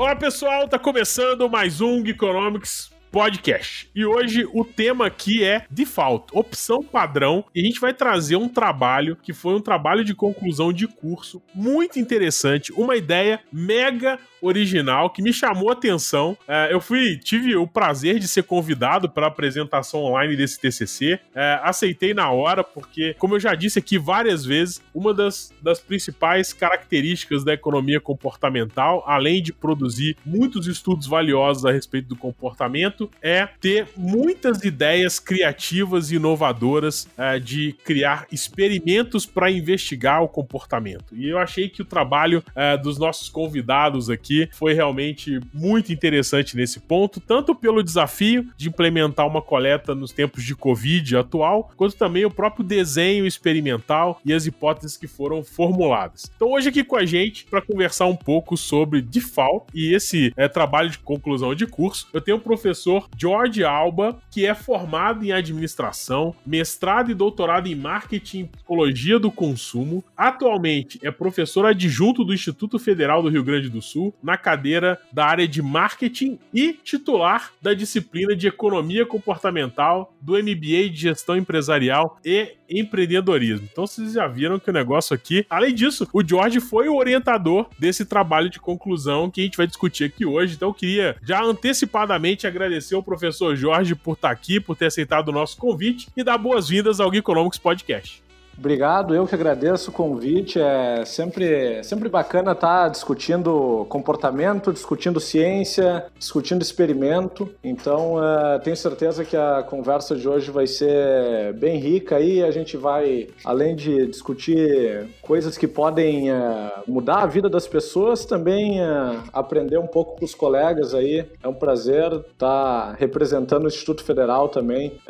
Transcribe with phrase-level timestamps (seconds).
[0.00, 3.90] Olá pessoal, tá começando mais um Geekonomics Podcast.
[3.94, 8.48] E hoje o tema aqui é default, opção padrão, e a gente vai trazer um
[8.48, 15.10] trabalho que foi um trabalho de conclusão de curso muito interessante, uma ideia mega original
[15.10, 16.36] que me chamou a atenção.
[16.48, 21.20] É, eu fui, tive o prazer de ser convidado para a apresentação online desse TCC.
[21.34, 25.80] É, aceitei na hora, porque, como eu já disse aqui várias vezes, uma das, das
[25.80, 32.99] principais características da economia comportamental, além de produzir muitos estudos valiosos a respeito do comportamento,
[33.22, 41.14] é ter muitas ideias criativas e inovadoras é, de criar experimentos para investigar o comportamento.
[41.14, 46.56] E eu achei que o trabalho é, dos nossos convidados aqui foi realmente muito interessante
[46.56, 51.96] nesse ponto, tanto pelo desafio de implementar uma coleta nos tempos de Covid atual, quanto
[51.96, 56.30] também o próprio desenho experimental e as hipóteses que foram formuladas.
[56.34, 60.48] Então, hoje aqui com a gente, para conversar um pouco sobre default e esse é,
[60.48, 65.32] trabalho de conclusão de curso, eu tenho o professor George Alba, que é formado em
[65.32, 70.02] administração, mestrado e doutorado em marketing e psicologia do consumo.
[70.16, 75.26] Atualmente é professor adjunto do Instituto Federal do Rio Grande do Sul, na cadeira da
[75.26, 82.18] área de marketing e titular da disciplina de economia comportamental do MBA de gestão empresarial
[82.24, 83.68] e empreendedorismo.
[83.70, 87.68] Então vocês já viram que o negócio aqui, além disso, o George foi o orientador
[87.78, 90.54] desse trabalho de conclusão que a gente vai discutir aqui hoje.
[90.54, 95.28] Então eu queria já antecipadamente agradecer ao professor Jorge por estar aqui, por ter aceitado
[95.28, 98.22] o nosso convite e dar boas-vindas ao Geekonomics Podcast.
[98.60, 100.60] Obrigado, eu que agradeço o convite.
[100.60, 107.50] É sempre, sempre bacana estar discutindo comportamento, discutindo ciência, discutindo experimento.
[107.64, 112.42] Então, uh, tenho certeza que a conversa de hoje vai ser bem rica aí.
[112.44, 118.26] A gente vai, além de discutir coisas que podem uh, mudar a vida das pessoas,
[118.26, 121.24] também uh, aprender um pouco com os colegas aí.
[121.42, 125.00] É um prazer estar representando o Instituto Federal também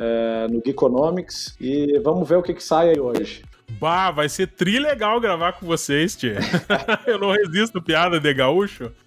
[0.50, 3.39] no Geekonomics e vamos ver o que, que sai aí hoje.
[3.78, 6.38] Bah, vai ser tri legal gravar com vocês, tia.
[7.06, 8.92] Eu não resisto piada de gaúcho.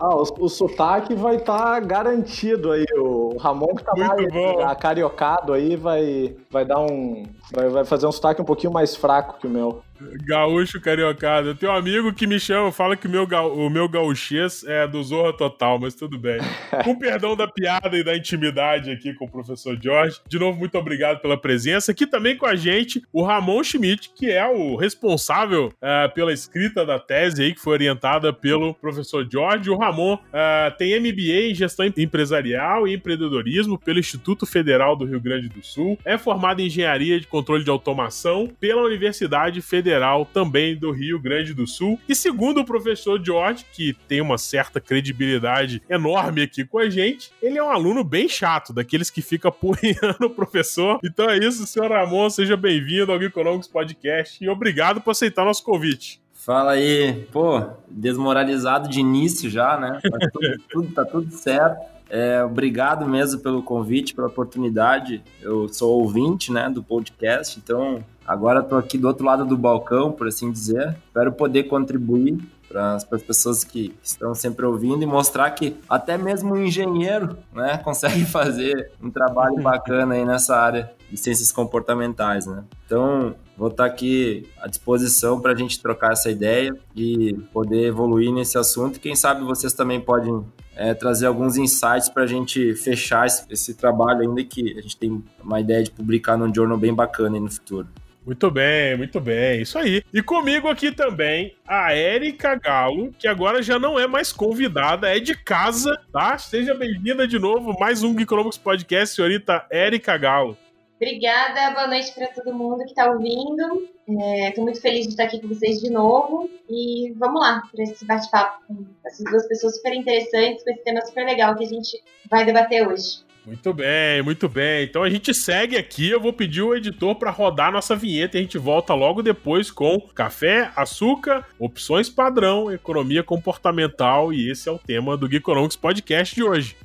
[0.00, 2.86] ah, o, o sotaque vai estar tá garantido aí.
[2.96, 7.26] O Ramon que tá Muito mais acariocado aí vai, vai dar um.
[7.52, 9.83] Vai, vai fazer um sotaque um pouquinho mais fraco que o meu.
[10.24, 11.48] Gaúcho cariocado.
[11.48, 13.42] Eu tenho um amigo que me chama, fala que o meu, ga...
[13.42, 16.38] o meu gaúchês é do Zorra Total, mas tudo bem.
[16.84, 20.20] com perdão da piada e da intimidade aqui com o professor Jorge.
[20.28, 21.92] De novo, muito obrigado pela presença.
[21.92, 26.84] Aqui também com a gente o Ramon Schmidt, que é o responsável uh, pela escrita
[26.84, 29.70] da tese aí, que foi orientada pelo professor Jorge.
[29.70, 35.20] O Ramon uh, tem MBA em gestão empresarial e empreendedorismo pelo Instituto Federal do Rio
[35.20, 35.98] Grande do Sul.
[36.04, 41.20] É formado em engenharia de controle de automação pela Universidade Federal Federal também do Rio
[41.20, 42.00] Grande do Sul.
[42.08, 47.30] E segundo o professor George, que tem uma certa credibilidade enorme aqui com a gente,
[47.42, 50.98] ele é um aluno bem chato, daqueles que fica apoiando o professor.
[51.04, 55.62] Então é isso, senhor Ramon, seja bem-vindo ao Economics Podcast e obrigado por aceitar nosso
[55.62, 56.18] convite.
[56.32, 60.00] Fala aí, pô, desmoralizado de início já, né?
[60.02, 61.94] Tá tudo, tudo, tá tudo certo.
[62.08, 65.22] É, obrigado mesmo pelo convite, pela oportunidade.
[65.42, 70.10] Eu sou ouvinte, né, do podcast, então Agora estou aqui do outro lado do balcão,
[70.12, 70.96] por assim dizer.
[71.06, 76.54] Espero poder contribuir para as pessoas que estão sempre ouvindo e mostrar que até mesmo
[76.54, 82.46] um engenheiro né, consegue fazer um trabalho bacana aí nessa área de ciências comportamentais.
[82.46, 82.64] Né?
[82.84, 88.32] Então, vou estar aqui à disposição para a gente trocar essa ideia e poder evoluir
[88.32, 88.98] nesse assunto.
[88.98, 90.44] Quem sabe vocês também podem
[90.74, 94.96] é, trazer alguns insights para a gente fechar esse, esse, trabalho ainda que a gente
[94.96, 97.86] tem uma ideia de publicar num jornal bem bacana no futuro.
[98.24, 100.02] Muito bem, muito bem, isso aí.
[100.10, 105.20] E comigo aqui também a Érica Galo, que agora já não é mais convidada, é
[105.20, 106.38] de casa, tá?
[106.38, 110.56] Seja bem-vinda de novo, mais um Geekonomics Podcast, senhorita Érica Galo.
[110.96, 113.86] Obrigada, boa noite para todo mundo que está ouvindo.
[114.08, 116.48] Estou é, muito feliz de estar aqui com vocês de novo.
[116.70, 121.02] E vamos lá para esse bate-papo com essas duas pessoas super interessantes, com esse tema
[121.02, 123.22] super legal que a gente vai debater hoje.
[123.46, 124.84] Muito bem, muito bem.
[124.84, 126.08] Então a gente segue aqui.
[126.08, 129.70] Eu vou pedir o editor para rodar nossa vinheta e a gente volta logo depois
[129.70, 136.34] com café, açúcar, opções padrão, economia comportamental e esse é o tema do Geekonomics Podcast
[136.34, 136.76] de hoje.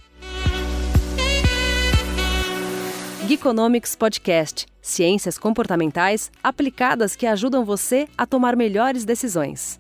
[3.26, 4.66] Geekonomics Podcast.
[4.82, 9.80] Ciências comportamentais aplicadas que ajudam você a tomar melhores decisões.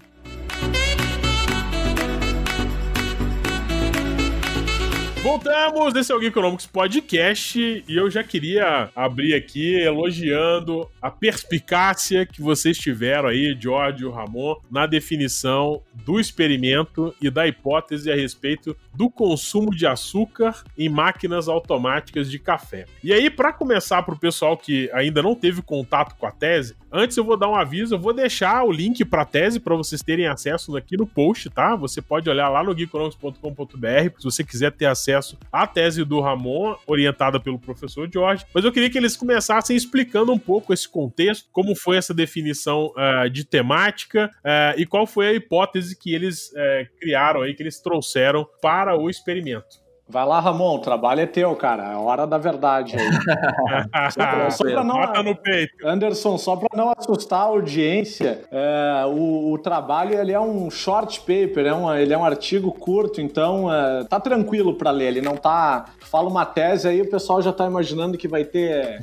[5.21, 12.25] Voltamos, esse é o Geekonomics Podcast e eu já queria abrir aqui elogiando a perspicácia
[12.25, 18.15] que vocês tiveram aí, George e Ramon, na definição do experimento e da hipótese a
[18.15, 22.85] respeito do consumo de açúcar em máquinas automáticas de café.
[23.03, 26.77] E aí, para começar para o pessoal que ainda não teve contato com a tese,
[26.91, 29.75] antes eu vou dar um aviso, eu vou deixar o link para a tese para
[29.75, 31.75] vocês terem acesso aqui no post, tá?
[31.75, 36.75] Você pode olhar lá no geekonomics.com.br se você quiser ter acesso à tese do Ramon,
[36.87, 41.49] orientada pelo professor George, mas eu queria que eles começassem explicando um pouco esse contexto,
[41.51, 46.51] como foi essa definição uh, de temática uh, e qual foi a hipótese que eles
[46.51, 49.88] uh, criaram aí, que eles trouxeram para o experimento.
[50.11, 51.91] Vai lá, Ramon, o trabalho é teu, cara.
[51.91, 53.09] É hora da verdade aí.
[54.11, 55.87] só, só pra não, Bota no peito.
[55.87, 61.19] Anderson, só para não assustar a audiência, é, o, o, trabalho ele é um short
[61.19, 65.09] paper, é um, ele é um artigo curto, então é, tá tranquilo para ler.
[65.09, 65.85] Ele não tá.
[65.99, 69.01] Fala uma tese aí, o pessoal já tá imaginando que vai ter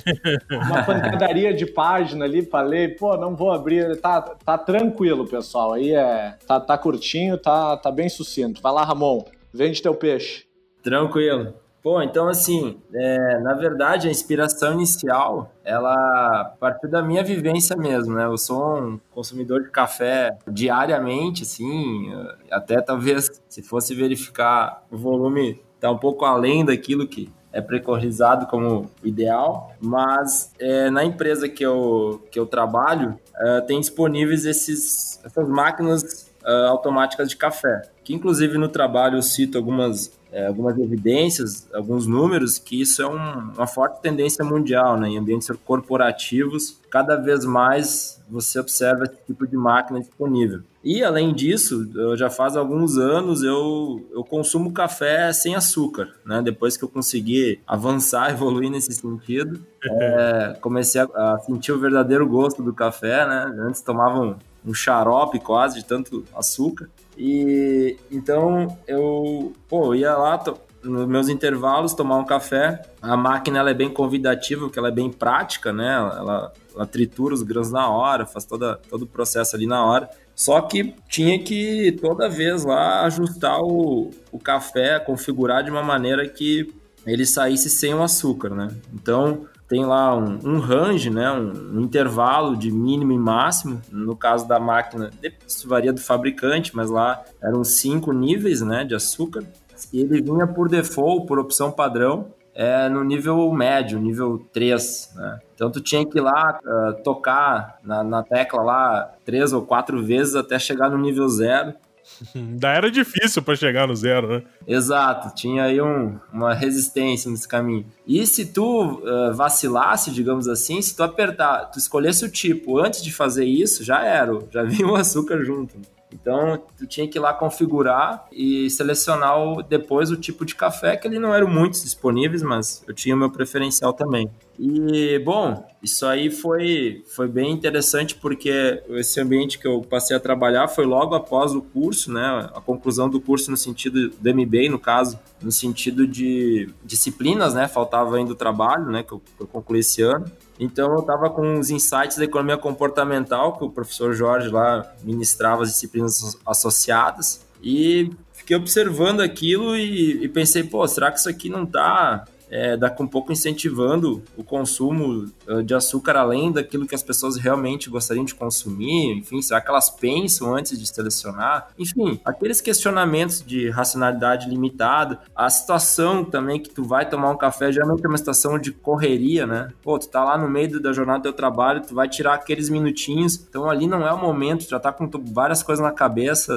[0.50, 2.96] uma pancadaria de página ali para ler.
[2.96, 3.96] Pô, não vou abrir.
[4.00, 5.74] Tá, tá tranquilo, pessoal.
[5.74, 6.34] Aí é.
[6.48, 8.60] Tá, tá curtinho, tá, tá bem sucinto.
[8.60, 9.24] Vai lá, Ramon.
[9.54, 10.45] Vende teu peixe.
[10.86, 11.52] Tranquilo.
[11.82, 18.14] Pô, então assim, é, na verdade a inspiração inicial, ela partiu da minha vivência mesmo,
[18.14, 18.24] né?
[18.24, 22.12] Eu sou um consumidor de café diariamente, assim,
[22.52, 28.46] até talvez se fosse verificar o volume tá um pouco além daquilo que é preconizado
[28.46, 35.20] como ideal, mas é, na empresa que eu, que eu trabalho, é, tem disponíveis esses,
[35.24, 40.78] essas máquinas é, automáticas de café, que inclusive no trabalho eu cito algumas é, algumas
[40.78, 45.08] evidências, alguns números, que isso é um, uma forte tendência mundial, né?
[45.08, 50.60] Em ambientes corporativos, cada vez mais você observa esse tipo de máquina disponível.
[50.84, 51.88] E, além disso,
[52.18, 56.42] já faz alguns anos eu, eu consumo café sem açúcar, né?
[56.42, 62.28] Depois que eu consegui avançar, evoluir nesse sentido, é, comecei a, a, sentir o verdadeiro
[62.28, 63.56] gosto do café, né?
[63.58, 64.36] Antes tomava um,
[64.66, 66.90] um xarope quase de tanto açúcar.
[67.16, 70.42] E então eu, pô, ia lá
[70.82, 72.82] nos meus intervalos tomar um café.
[73.00, 75.94] A máquina ela é bem convidativa, porque ela é bem prática, né?
[75.94, 80.08] Ela, ela tritura os grãos na hora, faz toda, todo o processo ali na hora.
[80.34, 86.28] Só que tinha que toda vez lá ajustar o, o café, configurar de uma maneira
[86.28, 86.72] que
[87.06, 88.68] ele saísse sem o açúcar, né?
[88.92, 93.80] Então tem lá um, um range, né, um, um, intervalo de mínimo e máximo.
[93.90, 95.10] No caso da máquina,
[95.46, 99.44] isso varia do fabricante, mas lá eram cinco níveis né, de açúcar.
[99.92, 105.12] E ele vinha por default, por opção padrão, é, no nível médio, nível 3.
[105.14, 105.40] Né?
[105.54, 110.02] Então tu tinha que ir lá uh, tocar na, na tecla lá três ou quatro
[110.02, 111.74] vezes até chegar no nível zero.
[112.34, 114.42] Ainda era difícil para chegar no zero, né?
[114.66, 117.86] Exato, tinha aí um, uma resistência nesse caminho.
[118.06, 123.02] E se tu uh, vacilasse, digamos assim, se tu apertar, tu escolhesse o tipo antes
[123.02, 125.76] de fazer isso, já era, já vinha o açúcar junto.
[126.12, 130.96] Então, tu tinha que ir lá configurar e selecionar o, depois o tipo de café,
[130.96, 134.30] que ele não eram muitos disponíveis, mas eu tinha o meu preferencial também.
[134.58, 140.20] E, bom, isso aí foi, foi bem interessante porque esse ambiente que eu passei a
[140.20, 142.50] trabalhar foi logo após o curso, né?
[142.54, 147.68] A conclusão do curso no sentido do MBA, no caso, no sentido de disciplinas, né?
[147.68, 149.02] Faltava ainda o trabalho, né?
[149.02, 150.24] Que eu, eu concluí esse ano.
[150.58, 155.62] Então eu estava com os insights da economia comportamental, que o professor Jorge lá ministrava
[155.62, 161.48] as disciplinas associadas, e fiquei observando aquilo e, e pensei, pô, será que isso aqui
[161.48, 166.94] não está é, daqui um pouco incentivando o consumo uh, de açúcar além daquilo que
[166.94, 169.16] as pessoas realmente gostariam de consumir?
[169.18, 171.68] Enfim, será que elas pensam antes de selecionar?
[171.78, 177.72] Enfim, aqueles questionamentos de racionalidade limitada, a situação também que tu vai tomar um café,
[177.72, 179.68] geralmente é uma situação de correria, né?
[179.82, 182.68] Pô, tu tá lá no meio da jornada do teu trabalho, tu vai tirar aqueles
[182.68, 186.52] minutinhos, então ali não é o momento, já tá com várias coisas na cabeça,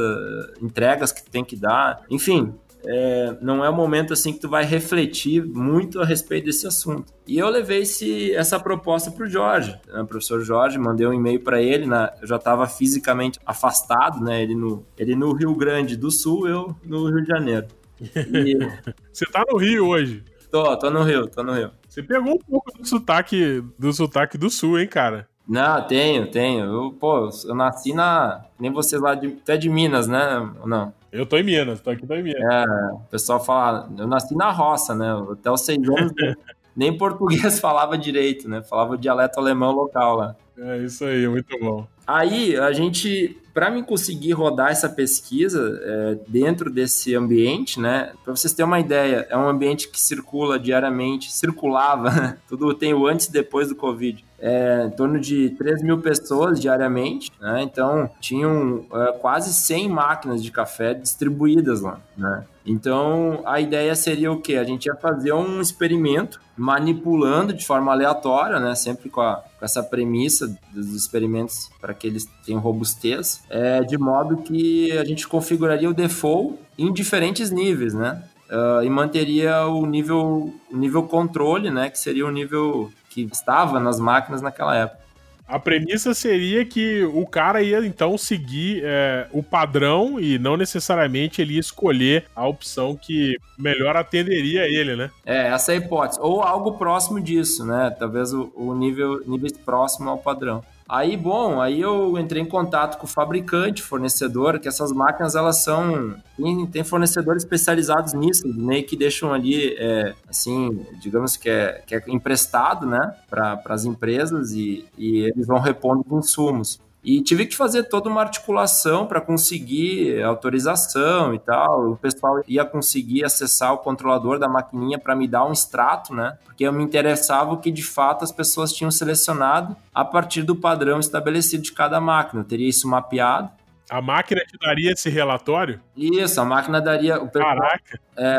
[0.61, 2.53] entregas que tu tem que dar, enfim,
[2.91, 7.13] é, não é o momento assim que tu vai refletir muito a respeito desse assunto.
[7.27, 11.39] E eu levei esse, essa proposta para o Jorge, né, professor Jorge, mandei um e-mail
[11.39, 15.95] para ele, né, eu já estava fisicamente afastado, né, ele no, ele no Rio Grande
[15.95, 17.67] do Sul, eu no Rio de Janeiro.
[18.01, 18.57] E...
[19.13, 20.23] Você está no Rio hoje?
[20.49, 21.69] Tô, tô no Rio, tô no Rio.
[21.87, 25.27] Você pegou um pouco do sotaque do sotaque do sul, hein, cara?
[25.47, 26.65] Não, tenho, tenho.
[26.65, 28.45] Eu, pô, eu nasci na.
[28.59, 29.29] Nem vocês lá de.
[29.29, 30.47] Tu é de Minas, né?
[30.65, 30.93] Não.
[31.11, 32.41] Eu tô em Minas, tô aqui tô em Minas.
[32.41, 33.89] É, o pessoal fala.
[33.97, 35.07] Eu nasci na roça, né?
[35.31, 36.13] Até os seis anos.
[36.75, 38.61] nem português falava direito, né?
[38.61, 40.35] Falava o dialeto alemão local lá.
[40.57, 41.87] É isso aí, muito bom.
[42.09, 48.13] Aí a gente, para mim conseguir rodar essa pesquisa é, dentro desse ambiente, né?
[48.23, 53.05] Para vocês terem uma ideia, é um ambiente que circula diariamente, circulava, tudo tem o
[53.05, 54.25] antes e depois do Covid.
[54.39, 57.61] É, em torno de 3 mil pessoas diariamente, né?
[57.61, 62.43] Então tinham é, quase 100 máquinas de café distribuídas lá, né?
[62.69, 64.55] Então, a ideia seria o quê?
[64.55, 68.75] A gente ia fazer um experimento manipulando de forma aleatória, né?
[68.75, 73.97] Sempre com, a, com essa premissa dos experimentos para que eles tenham robustez, é, de
[73.97, 78.23] modo que a gente configuraria o default em diferentes níveis, né?
[78.49, 81.89] Uh, e manteria o nível, o nível controle, né?
[81.89, 85.08] Que seria o nível que estava nas máquinas naquela época.
[85.49, 91.41] A premissa seria que o cara ia então seguir é, o padrão e não necessariamente
[91.41, 95.09] ele ia escolher a opção que melhor atenderia ele, né?
[95.25, 96.19] É, essa é a hipótese.
[96.21, 97.89] Ou algo próximo disso, né?
[97.97, 100.63] Talvez o, o nível, nível próximo ao padrão.
[100.89, 105.63] Aí, bom, aí eu entrei em contato com o fabricante, fornecedor, que essas máquinas, elas
[105.63, 106.15] são...
[106.35, 111.93] Tem, tem fornecedores especializados nisso, né, que deixam ali, é, assim, digamos que é, que
[111.93, 116.81] é emprestado, né, para as empresas e, e eles vão repondo os insumos.
[117.03, 121.91] E tive que fazer toda uma articulação para conseguir autorização e tal.
[121.91, 126.37] O pessoal ia conseguir acessar o controlador da maquininha para me dar um extrato, né?
[126.43, 130.55] Porque eu me interessava o que de fato as pessoas tinham selecionado a partir do
[130.55, 132.41] padrão estabelecido de cada máquina.
[132.41, 133.49] Eu teria isso mapeado.
[133.89, 135.81] A máquina te daria esse relatório?
[135.97, 137.17] Isso, a máquina daria.
[137.17, 137.99] O pessoal, Caraca!
[138.15, 138.35] É,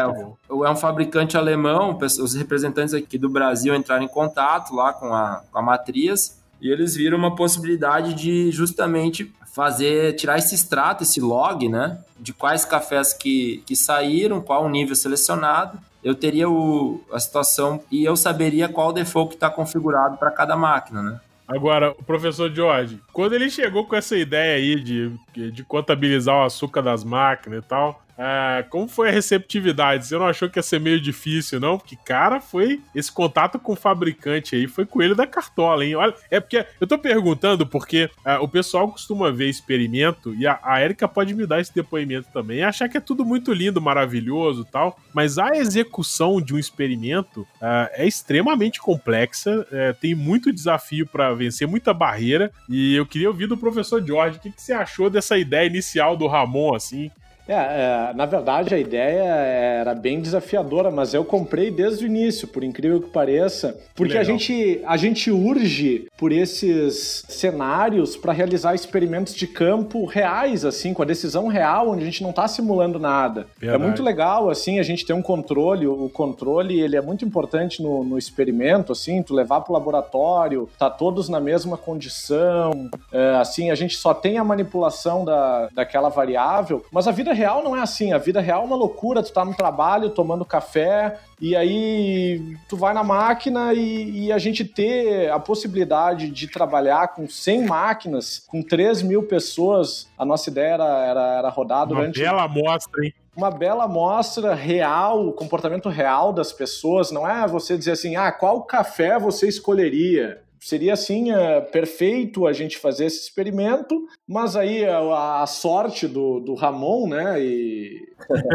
[0.48, 5.42] é um fabricante alemão, os representantes aqui do Brasil entraram em contato lá com a,
[5.50, 11.20] com a matriz e eles viram uma possibilidade de justamente fazer, tirar esse extrato, esse
[11.20, 11.98] log, né?
[12.18, 15.78] De quais cafés que, que saíram, qual o nível selecionado.
[16.02, 20.56] Eu teria o, a situação e eu saberia qual default que está configurado para cada
[20.56, 21.20] máquina, né?
[21.46, 25.12] Agora, o professor George, quando ele chegou com essa ideia aí de,
[25.50, 30.06] de contabilizar o açúcar das máquinas e tal, é, como foi a receptividade?
[30.06, 31.78] Você não achou que ia ser meio difícil, não?
[31.78, 32.82] Porque, cara, foi.
[32.94, 35.94] Esse contato com o fabricante aí foi coelho da cartola, hein?
[35.94, 40.60] Olha, é porque eu tô perguntando porque é, o pessoal costuma ver experimento, e a,
[40.62, 44.66] a Erika pode me dar esse depoimento também, achar que é tudo muito lindo, maravilhoso
[44.66, 51.06] tal, mas a execução de um experimento é, é extremamente complexa, é, tem muito desafio
[51.06, 54.74] para vencer, muita barreira, e eu queria ouvir do professor Jorge, o que, que você
[54.74, 57.10] achou dessa ideia inicial do Ramon, assim?
[57.50, 62.46] É, é, na verdade a ideia era bem desafiadora, mas eu comprei desde o início,
[62.46, 68.74] por incrível que pareça, porque a gente, a gente urge por esses cenários para realizar
[68.74, 73.00] experimentos de campo reais, assim, com a decisão real, onde a gente não está simulando
[73.00, 73.46] nada.
[73.56, 73.82] É verdade.
[73.82, 77.82] É muito legal, assim, a gente ter um controle, o controle ele é muito importante
[77.82, 83.36] no, no experimento, assim, tu levar para o laboratório, tá todos na mesma condição, é,
[83.40, 87.74] assim, a gente só tem a manipulação da, daquela variável, mas a vida real não
[87.74, 88.12] é assim.
[88.12, 89.22] A vida real é uma loucura.
[89.22, 94.38] Tu tá no trabalho, tomando café, e aí tu vai na máquina e, e, a
[94.38, 100.06] gente ter a possibilidade de trabalhar com 100 máquinas, com 3 mil pessoas.
[100.18, 102.20] A nossa ideia era, era, era rodar durante.
[102.20, 103.14] Uma bela amostra, hein?
[103.34, 107.10] Uma bela amostra real, o comportamento real das pessoas.
[107.10, 110.42] Não é você dizer assim, ah, qual café você escolheria?
[110.60, 116.38] Seria assim é, perfeito a gente fazer esse experimento, mas aí a, a, sorte do,
[116.38, 118.08] do Ramon, né, e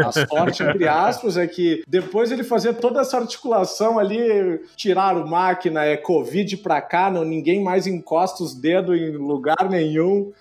[0.04, 5.84] a sorte entre aspas é que depois ele fazer toda essa articulação ali, tiraram máquina,
[5.84, 10.32] é Covid pra cá, não, ninguém mais encosta os dedos em lugar nenhum,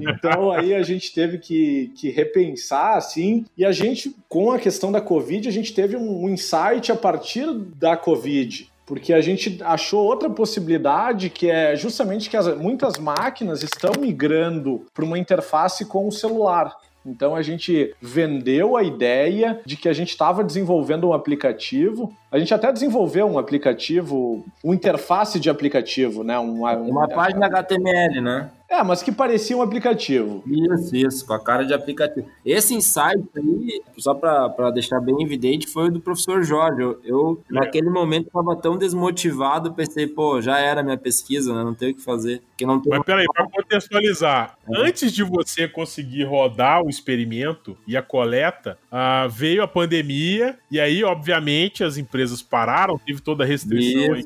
[0.00, 4.92] então aí a gente teve que, que repensar, assim, e a gente, com a questão
[4.92, 9.58] da Covid, a gente teve um, um insight a partir da Covid, porque a gente
[9.62, 15.84] achou outra possibilidade que é justamente que as, muitas máquinas estão migrando para uma interface
[15.86, 16.76] com o celular.
[17.06, 22.14] Então a gente vendeu a ideia de que a gente estava desenvolvendo um aplicativo.
[22.32, 26.38] A gente até desenvolveu um aplicativo, uma interface de aplicativo, né?
[26.38, 28.50] Uma, uma página HTML, né?
[28.74, 30.42] É, mas que parecia um aplicativo.
[30.46, 32.26] Isso, isso, com a cara de aplicativo.
[32.44, 36.82] Esse insight aí, só para deixar bem evidente, foi o do professor Jorge.
[36.82, 37.54] Eu, eu é.
[37.54, 41.62] naquele momento, estava tão desmotivado, pensei, pô, já era minha pesquisa, né?
[41.62, 42.42] Não tenho o que fazer.
[42.56, 44.58] Que não Mas peraí, para contextualizar.
[44.68, 50.80] Antes de você conseguir rodar o experimento e a coleta, uh, veio a pandemia, e
[50.80, 54.24] aí, obviamente, as empresas pararam, teve toda a restrição aí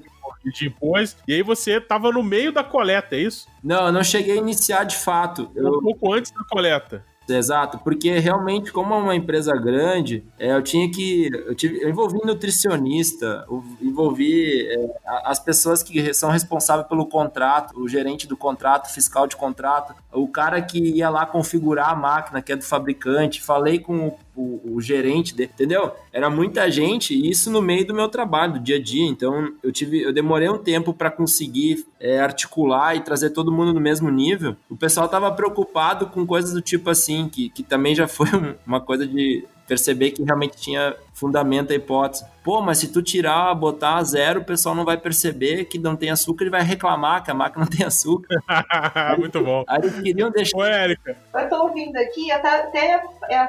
[0.62, 3.48] impôs, e aí você tava no meio da coleta, é isso?
[3.62, 5.50] Não, eu não cheguei a iniciar de fato.
[5.54, 5.78] Eu...
[5.78, 7.04] Um pouco antes da coleta.
[7.28, 11.28] Exato, porque realmente, como é uma empresa grande, é, eu tinha que.
[11.32, 14.90] Eu, tive, eu envolvi nutricionista, eu envolvi é,
[15.24, 20.26] as pessoas que são responsáveis pelo contrato, o gerente do contrato, fiscal de contrato, o
[20.26, 24.80] cara que ia lá configurar a máquina, que é do fabricante, falei com o, o,
[24.80, 25.90] gerente dele, entendeu?
[26.12, 29.04] Era muita gente e isso no meio do meu trabalho, do dia a dia.
[29.04, 33.74] Então eu tive, eu demorei um tempo para conseguir é, articular e trazer todo mundo
[33.74, 34.54] no mesmo nível.
[34.70, 38.28] O pessoal tava preocupado com coisas do tipo assim, que, que também já foi
[38.64, 42.24] uma coisa de perceber que realmente tinha fundamento a hipótese.
[42.42, 46.10] Pô, mas se tu tirar, botar zero, o pessoal não vai perceber que não tem
[46.10, 48.42] açúcar e vai reclamar que a máquina não tem açúcar.
[49.18, 49.62] Muito bom.
[49.68, 50.58] Aí eles queriam deixar.
[50.58, 51.16] Oi, Érica.
[51.34, 53.04] Eu tô ouvindo aqui, eu até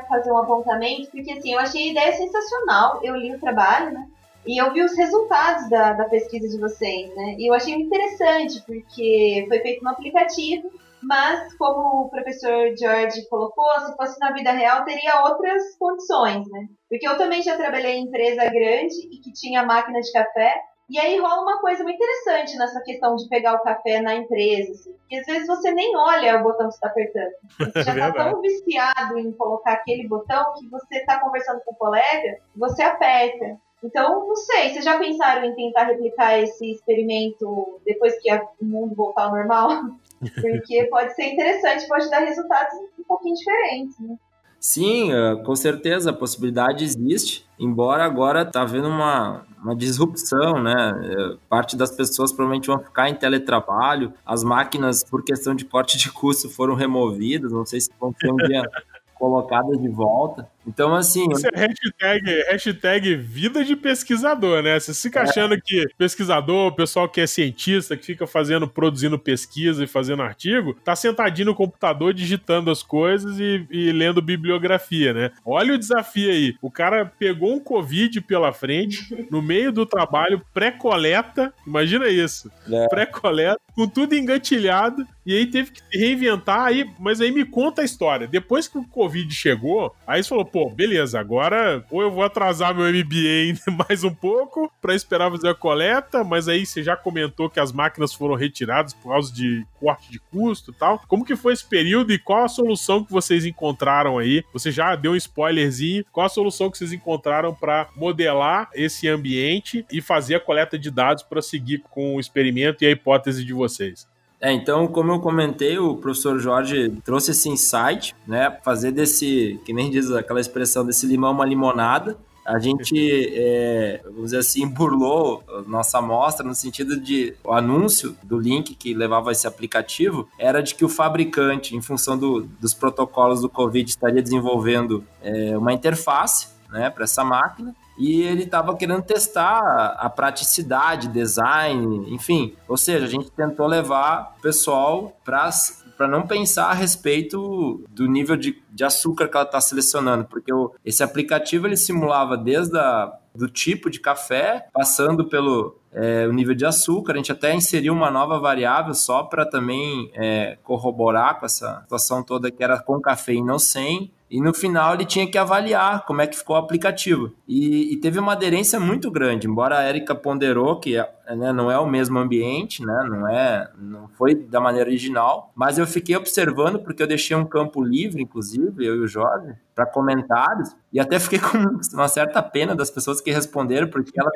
[0.09, 2.99] fazer um apontamento, porque assim, eu achei a ideia sensacional.
[3.01, 4.05] Eu li o trabalho, né?
[4.45, 7.35] E eu vi os resultados da, da pesquisa de vocês, né?
[7.37, 10.69] E eu achei interessante, porque foi feito no aplicativo
[11.01, 16.67] mas como o professor George colocou, se fosse na vida real teria outras condições, né?
[16.89, 20.53] Porque eu também já trabalhei em empresa grande e que tinha máquina de café,
[20.89, 24.71] e aí rola uma coisa muito interessante nessa questão de pegar o café na empresa,
[24.71, 27.31] assim, que às vezes você nem olha o botão que você está apertando.
[27.59, 31.77] Você já está tão viciado em colocar aquele botão que você está conversando com o
[31.77, 33.59] colega, você aperta.
[33.83, 38.95] Então, não sei, vocês já pensaram em tentar replicar esse experimento depois que o mundo
[38.95, 39.69] voltar ao normal?
[40.19, 44.17] Porque pode ser interessante, pode dar resultados um pouquinho diferentes, né?
[44.59, 51.01] Sim, eh, com certeza a possibilidade existe, embora agora tá havendo uma, uma disrupção, né?
[51.01, 55.97] Eh, parte das pessoas provavelmente vão ficar em teletrabalho, as máquinas, por questão de corte
[55.97, 58.61] de custo, foram removidas, não sei se vão ter um dia
[59.15, 60.49] colocadas de volta.
[60.69, 61.25] Então, assim.
[61.31, 64.79] Isso é hashtag, hashtag vida de pesquisador, né?
[64.79, 65.23] Você fica é.
[65.23, 70.21] achando que pesquisador, o pessoal que é cientista, que fica fazendo, produzindo pesquisa e fazendo
[70.21, 75.31] artigo, tá sentadinho no computador digitando as coisas e, e lendo bibliografia, né?
[75.43, 76.55] Olha o desafio aí.
[76.61, 81.51] O cara pegou um Covid pela frente, no meio do trabalho, pré-coleta.
[81.65, 82.51] Imagina isso.
[82.71, 82.87] É.
[82.87, 87.85] Pré-coleta, com tudo engatilhado, e aí teve que reinventar aí, mas aí me conta a
[87.85, 88.27] história.
[88.27, 92.75] Depois que o Covid chegou, aí você falou, pô, beleza, agora ou eu vou atrasar
[92.75, 97.49] meu MBA mais um pouco para esperar fazer a coleta, mas aí você já comentou
[97.49, 100.99] que as máquinas foram retiradas por causa de corte de custo e tal.
[101.07, 104.43] Como que foi esse período e qual a solução que vocês encontraram aí?
[104.51, 106.03] Você já deu um spoilerzinho.
[106.11, 110.89] Qual a solução que vocês encontraram para modelar esse ambiente e fazer a coleta de
[110.89, 114.07] dados para seguir com o experimento e a hipótese de vocês?
[114.41, 118.57] É, então, como eu comentei, o professor Jorge trouxe esse insight, né?
[118.63, 122.17] Fazer desse, que nem diz aquela expressão, desse limão uma limonada.
[122.45, 122.95] A gente,
[123.35, 128.93] é, vamos dizer assim, burlou nossa amostra no sentido de o anúncio do link que
[128.93, 133.87] levava esse aplicativo era de que o fabricante, em função do, dos protocolos do Covid,
[133.87, 139.59] estaria desenvolvendo é, uma interface né, para essa máquina e ele estava querendo testar
[139.99, 142.55] a praticidade, design, enfim.
[142.67, 148.37] Ou seja, a gente tentou levar o pessoal para não pensar a respeito do nível
[148.37, 153.13] de, de açúcar que ela está selecionando, porque o, esse aplicativo ele simulava desde a,
[153.35, 157.13] do tipo de café, passando pelo é, o nível de açúcar.
[157.13, 162.23] A gente até inseriu uma nova variável só para também é, corroborar com essa situação
[162.23, 164.11] toda que era com café e não sem.
[164.29, 167.33] E no final ele tinha que avaliar como é que ficou o aplicativo.
[167.47, 171.79] E, e teve uma aderência muito grande, embora a Erika ponderou que né, não é
[171.79, 176.79] o mesmo ambiente, né, não é, não foi da maneira original, mas eu fiquei observando
[176.79, 181.19] porque eu deixei um campo livre, inclusive, eu e o Jorge, para comentários, e até
[181.19, 181.57] fiquei com
[181.93, 184.33] uma certa pena das pessoas que responderam, porque elas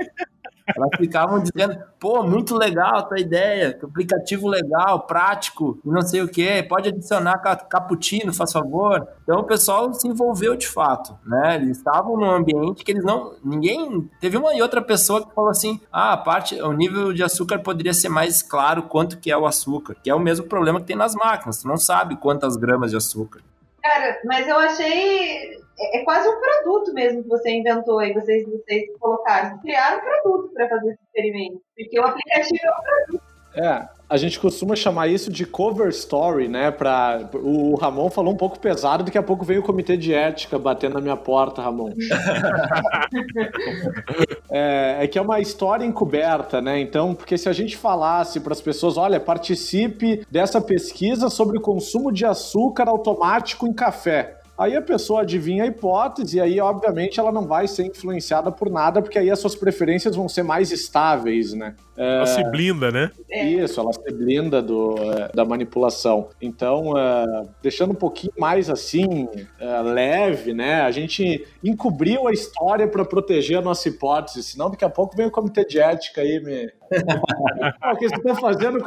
[0.67, 6.28] elas ficavam dizendo, pô, muito legal a tua ideia, aplicativo legal, prático, não sei o
[6.28, 7.38] que, pode adicionar
[7.69, 9.08] cappuccino, faz favor.
[9.23, 11.56] Então o pessoal se envolveu de fato, né?
[11.56, 15.49] Eles estavam num ambiente que eles não, ninguém, teve uma e outra pessoa que falou
[15.49, 19.38] assim, ah, a parte, o nível de açúcar poderia ser mais claro quanto que é
[19.38, 22.56] o açúcar, que é o mesmo problema que tem nas máquinas, tu não sabe quantas
[22.56, 23.41] gramas de açúcar.
[23.82, 28.47] Cara, mas eu achei é, é, quase um produto mesmo que você inventou aí, vocês,
[28.47, 29.57] vocês colocaram.
[29.59, 31.62] Criaram um produto para fazer esse experimento.
[31.75, 33.33] Porque o aplicativo é um produto.
[33.55, 36.71] É, A gente costuma chamar isso de cover story, né?
[36.71, 37.29] Pra...
[37.36, 40.95] O Ramon falou um pouco pesado, daqui a pouco veio o comitê de ética batendo
[40.95, 41.91] na minha porta, Ramon.
[44.49, 46.79] é, é, que é uma história encoberta, né?
[46.79, 51.62] Então, porque se a gente falasse para as pessoas, olha, participe dessa pesquisa sobre o
[51.62, 54.39] consumo de açúcar automático em café.
[54.58, 58.70] Aí a pessoa adivinha a hipótese, e aí, obviamente, ela não vai ser influenciada por
[58.70, 61.76] nada, porque aí as suas preferências vão ser mais estáveis, né?
[61.98, 62.18] É...
[62.18, 63.12] Ela se blinda, né?
[63.30, 66.30] Isso, ela se blinda do, é, da manipulação.
[66.42, 69.28] Então, é, deixando um pouquinho mais assim,
[69.60, 70.82] é, leve, né?
[70.82, 75.28] A gente encobriu a história para proteger a nossa hipótese, senão daqui a pouco vem
[75.28, 76.72] o comitê de ética aí me.
[76.94, 78.80] o que vocês estão fazendo?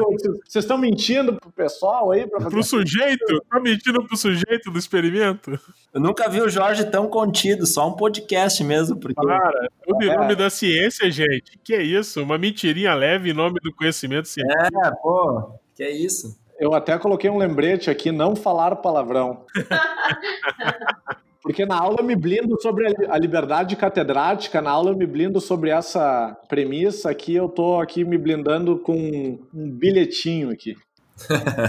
[0.47, 2.27] Vocês estão mentindo pro pessoal aí?
[2.27, 2.51] Pra fazer...
[2.51, 3.43] Pro sujeito?
[3.51, 5.56] Tá mentindo pro sujeito do experimento?
[5.92, 8.99] Eu nunca vi o Jorge tão contido, só um podcast mesmo.
[8.99, 9.14] Porque...
[9.14, 11.59] Cara, tudo em nome da ciência, gente.
[11.64, 12.23] Que é isso?
[12.23, 14.85] Uma mentirinha leve em nome do conhecimento científico.
[14.85, 16.38] É, pô, que é isso?
[16.59, 19.45] Eu até coloquei um lembrete aqui, não falar palavrão.
[21.42, 25.40] Porque na aula eu me blindo sobre a liberdade catedrática, na aula eu me blindo
[25.40, 30.75] sobre essa premissa aqui, eu tô aqui me blindando com um bilhetinho aqui.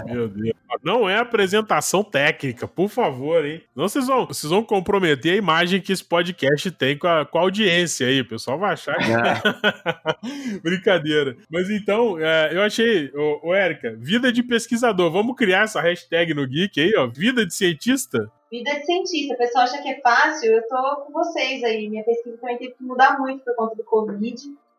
[0.06, 0.56] Meu Deus.
[0.84, 3.64] Não é apresentação técnica, por favor, hein?
[3.76, 7.38] Não vocês vão, vocês vão comprometer a imagem que esse podcast tem com a, com
[7.38, 8.22] a audiência aí.
[8.22, 9.12] O pessoal vai achar que.
[9.12, 10.60] É.
[10.62, 11.36] Brincadeira.
[11.50, 15.12] Mas então, é, eu achei, ô, ô Érica, vida de pesquisador.
[15.12, 17.08] Vamos criar essa hashtag no Geek aí, ó.
[17.08, 18.32] Vida de cientista?
[18.52, 19.34] Vida de cientista.
[19.34, 20.52] O pessoal acha que é fácil.
[20.52, 21.90] Eu tô com vocês aí.
[21.90, 24.36] Minha pesquisa também teve que mudar muito por conta do Covid.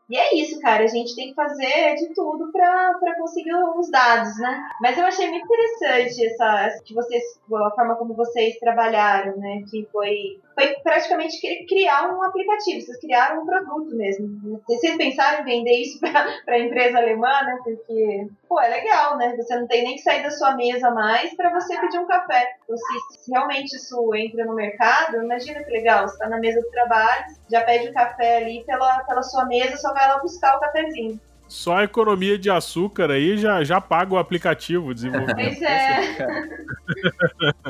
[0.09, 0.85] E é isso, cara.
[0.85, 4.69] A gente tem que fazer de tudo para conseguir os dados, né?
[4.81, 9.63] Mas eu achei muito interessante essa, que vocês, a forma como vocês trabalharam, né?
[9.71, 14.61] Que foi foi praticamente criar um aplicativo, vocês criaram um produto mesmo.
[14.67, 17.59] Vocês pensaram em vender isso para a empresa alemã, né?
[17.63, 19.37] Porque, pô, é legal, né?
[19.37, 22.57] Você não tem nem que sair da sua mesa mais para você pedir um café.
[22.65, 26.61] Então, se, se, realmente isso entra no mercado, imagina que legal, você está na mesa
[26.61, 30.57] do trabalho, já pede o café ali pela, pela sua mesa, só vai lá buscar
[30.57, 31.21] o cafezinho.
[31.49, 35.59] Só a economia de açúcar aí já, já paga o aplicativo desenvolvimento.
[35.59, 36.19] Pois é.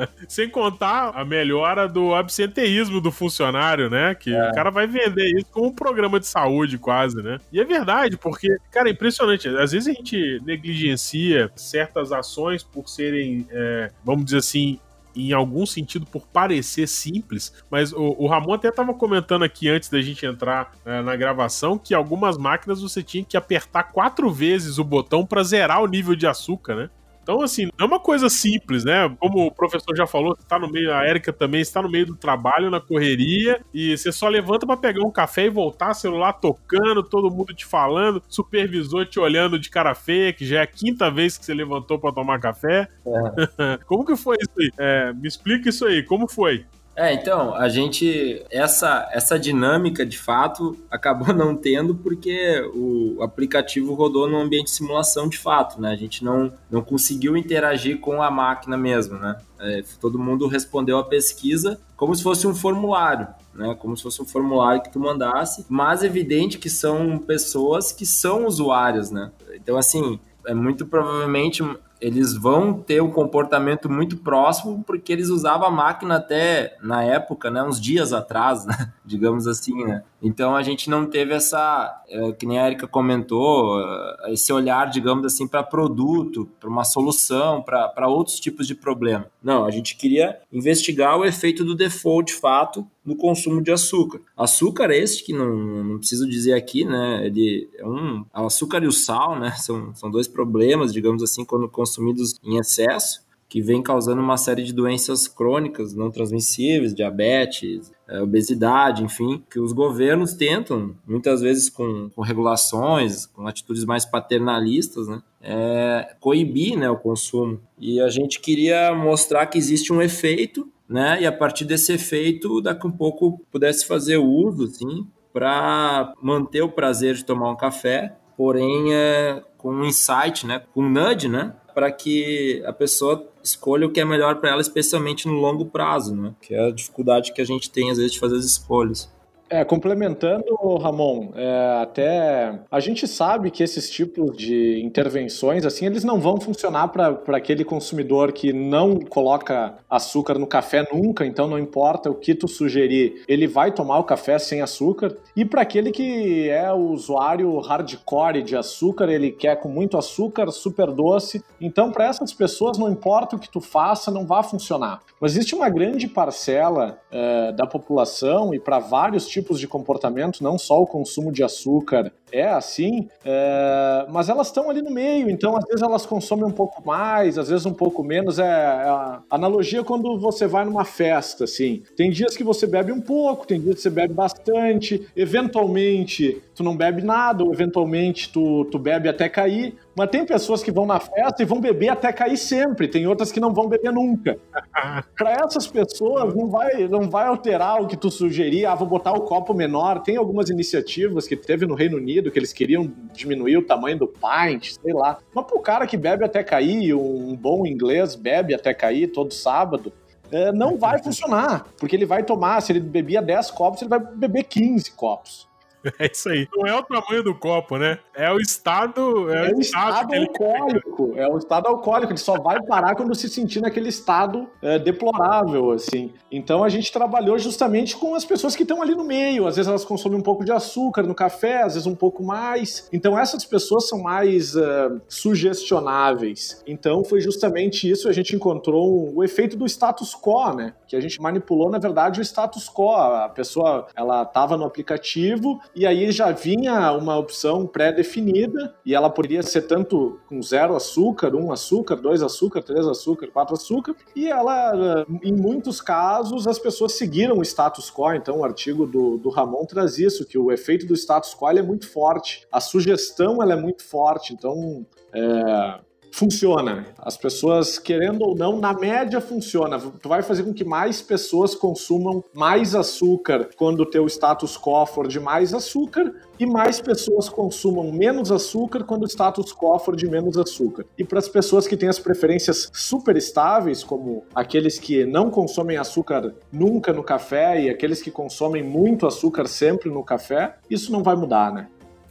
[0.28, 4.16] Sem contar a melhora do absenteísmo do funcionário, né?
[4.16, 4.50] Que é.
[4.50, 7.38] o cara vai vender isso como um programa de saúde quase, né?
[7.52, 9.46] E é verdade, porque, cara, é impressionante.
[9.48, 14.80] Às vezes a gente negligencia certas ações por serem, é, vamos dizer assim,
[15.18, 19.88] em algum sentido por parecer simples, mas o, o Ramon até estava comentando aqui antes
[19.88, 24.78] da gente entrar é, na gravação que algumas máquinas você tinha que apertar quatro vezes
[24.78, 26.90] o botão para zerar o nível de açúcar, né?
[27.28, 29.14] Então, assim, não é uma coisa simples, né?
[29.18, 32.06] Como o professor já falou, você tá no meio, a Erika também está no meio
[32.06, 36.32] do trabalho, na correria, e você só levanta para pegar um café e voltar, celular
[36.32, 40.66] tocando, todo mundo te falando, supervisor te olhando de cara feia, que já é a
[40.66, 42.88] quinta vez que você levantou para tomar café.
[43.06, 43.78] É.
[43.84, 44.70] como que foi isso aí?
[44.78, 46.64] É, me explica isso aí, como foi?
[46.98, 53.94] É, então, a gente, essa, essa dinâmica de fato acabou não tendo porque o aplicativo
[53.94, 55.92] rodou num ambiente de simulação de fato, né?
[55.92, 59.36] A gente não, não conseguiu interagir com a máquina mesmo, né?
[59.60, 63.76] É, todo mundo respondeu a pesquisa como se fosse um formulário, né?
[63.78, 68.44] Como se fosse um formulário que tu mandasse, mas evidente que são pessoas que são
[68.44, 69.30] usuários, né?
[69.54, 71.62] Então, assim, é muito provavelmente
[72.00, 77.50] eles vão ter um comportamento muito próximo porque eles usavam a máquina até na época,
[77.50, 80.02] né, uns dias atrás, né, digamos assim, né?
[80.20, 84.90] Então a gente não teve essa, é, que nem a Erika comentou, é, esse olhar,
[84.90, 89.26] digamos assim, para produto, para uma solução, para outros tipos de problema.
[89.42, 94.20] Não, a gente queria investigar o efeito do default de fato no consumo de açúcar.
[94.36, 97.26] Açúcar esse que não, não preciso dizer aqui, né?
[97.26, 99.52] Ele é um açúcar e o sal, né?
[99.52, 104.62] São, são dois problemas, digamos assim, quando consumidos em excesso que vem causando uma série
[104.62, 111.70] de doenças crônicas não transmissíveis, diabetes, é, obesidade, enfim, que os governos tentam, muitas vezes
[111.70, 117.58] com, com regulações, com atitudes mais paternalistas, né, é, coibir né, o consumo.
[117.78, 122.60] E a gente queria mostrar que existe um efeito, né, e a partir desse efeito,
[122.60, 128.14] daqui um pouco pudesse fazer uso, assim, para manter o prazer de tomar um café,
[128.36, 133.86] porém é, com um insight, né, com um nudge, né, para que a pessoa escolha
[133.86, 136.34] o que é melhor para ela, especialmente no longo prazo, né?
[136.40, 139.08] Que é a dificuldade que a gente tem às vezes de fazer as escolhas.
[139.50, 140.44] É, complementando,
[140.76, 146.38] Ramon, é, até a gente sabe que esses tipos de intervenções, assim, eles não vão
[146.38, 152.14] funcionar para aquele consumidor que não coloca açúcar no café nunca, então não importa o
[152.14, 155.16] que tu sugerir, ele vai tomar o café sem açúcar.
[155.34, 160.50] E para aquele que é o usuário hardcore de açúcar, ele quer com muito açúcar,
[160.50, 161.42] super doce.
[161.60, 165.00] Então, para essas pessoas, não importa o que tu faça, não vai funcionar.
[165.20, 170.42] Mas existe uma grande parcela é, da população e para vários tipos tipos de comportamento,
[170.42, 174.06] não só o consumo de açúcar é assim, é...
[174.10, 177.48] mas elas estão ali no meio, então às vezes elas consomem um pouco mais, às
[177.48, 178.38] vezes um pouco menos.
[178.38, 181.82] É, é a analogia quando você vai numa festa, assim.
[181.96, 186.64] Tem dias que você bebe um pouco, tem dias que você bebe bastante, eventualmente tu
[186.64, 189.76] não bebe nada, ou eventualmente tu, tu bebe até cair.
[189.96, 193.32] Mas tem pessoas que vão na festa e vão beber até cair sempre, tem outras
[193.32, 194.38] que não vão beber nunca.
[195.16, 199.12] Para essas pessoas não vai, não vai alterar o que tu sugerir, ah, vou botar
[199.12, 200.00] o copo menor.
[200.02, 204.08] Tem algumas iniciativas que teve no Reino Unido que eles queriam diminuir o tamanho do
[204.08, 205.18] pint, sei lá.
[205.34, 209.92] Mas pro cara que bebe até cair, um bom inglês bebe até cair todo sábado,
[210.30, 213.98] é, não vai funcionar, porque ele vai tomar, se ele bebia 10 copos, ele vai
[213.98, 215.47] beber 15 copos.
[215.98, 216.48] É isso aí.
[216.54, 217.98] Não é o tamanho do copo, né?
[218.14, 219.32] É o estado.
[219.32, 221.12] É, é o estado, estado alcoólico.
[221.16, 222.12] É o estado alcoólico.
[222.12, 226.12] Ele só vai parar quando se sentir naquele estado é, deplorável, assim.
[226.30, 229.46] Então a gente trabalhou justamente com as pessoas que estão ali no meio.
[229.46, 232.88] Às vezes elas consomem um pouco de açúcar no café, às vezes um pouco mais.
[232.92, 236.62] Então essas pessoas são mais uh, sugestionáveis.
[236.66, 238.08] Então foi justamente isso.
[238.08, 240.74] A gente encontrou o efeito do status quo, né?
[240.86, 242.90] Que a gente manipulou, na verdade, o status quo.
[242.90, 249.10] A pessoa, ela estava no aplicativo e aí já vinha uma opção pré-definida, e ela
[249.10, 254.28] poderia ser tanto com zero açúcar, um açúcar, dois açúcar, três açúcar, quatro açúcar, e
[254.28, 259.28] ela, em muitos casos, as pessoas seguiram o status quo, então o artigo do, do
[259.30, 263.52] Ramon traz isso, que o efeito do status quo é muito forte, a sugestão ela
[263.52, 265.80] é muito forte, então é,
[266.12, 266.86] funciona.
[266.98, 269.78] As pessoas, querendo ou não, na média funciona.
[269.78, 274.86] Tu vai fazer com que mais pessoas consumam mais açúcar quando o teu status quo
[274.86, 279.96] for de mais açúcar e mais pessoas consumam menos açúcar quando o status quo for
[279.96, 280.84] de menos açúcar.
[280.96, 285.76] E para as pessoas que têm as preferências super estáveis, como aqueles que não consomem
[285.76, 291.02] açúcar nunca no café e aqueles que consomem muito açúcar sempre no café, isso não
[291.02, 291.68] vai mudar, né?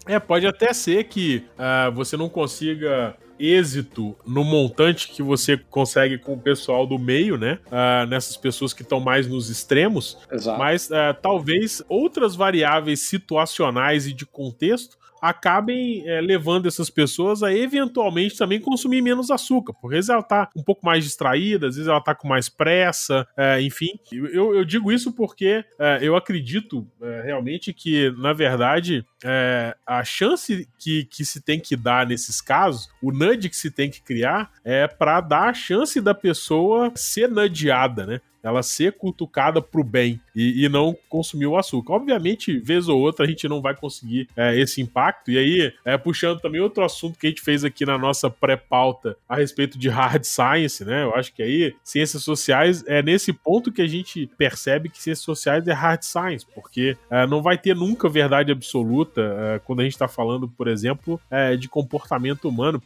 [0.07, 6.17] É, pode até ser que uh, você não consiga êxito no montante que você consegue
[6.17, 7.59] com o pessoal do meio, né?
[7.67, 10.17] Uh, nessas pessoas que estão mais nos extremos.
[10.31, 10.59] Exato.
[10.59, 17.53] Mas uh, talvez outras variáveis situacionais e de contexto acabem é, levando essas pessoas a
[17.53, 21.75] eventualmente também consumir menos açúcar, porque às vezes ela tá um pouco mais distraída, às
[21.75, 23.99] vezes ela tá com mais pressa, é, enfim.
[24.11, 26.87] Eu, eu, digo isso porque é, eu acredito
[27.23, 32.89] realmente que, na verdade, é, a chance que, que se tem que dar nesses casos,
[33.01, 37.29] o nudge que se tem que criar, é para dar a chance da pessoa ser
[37.29, 38.21] nudgeada, né?
[38.47, 41.93] ela ser cutucada pro bem e, e, não consumir o açúcar.
[41.93, 45.31] Obviamente, vez ou outra, a gente não vai conseguir é, esse impacto.
[45.31, 49.17] E aí, é, puxando também outro assunto que a gente fez aqui na nossa pré-pauta
[49.27, 51.03] a respeito de hard science, né?
[51.03, 55.25] Eu acho que aí, ciências sociais, é nesse ponto que a gente percebe que ciências
[55.25, 59.83] sociais é hard science, porque é, não vai ter nunca verdade absoluta é, quando a
[59.83, 62.79] gente está falando, por exemplo, é, de comportamento humano,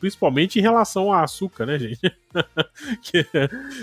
[0.59, 1.99] em relação ao açúcar, né, gente?
[3.03, 3.25] que,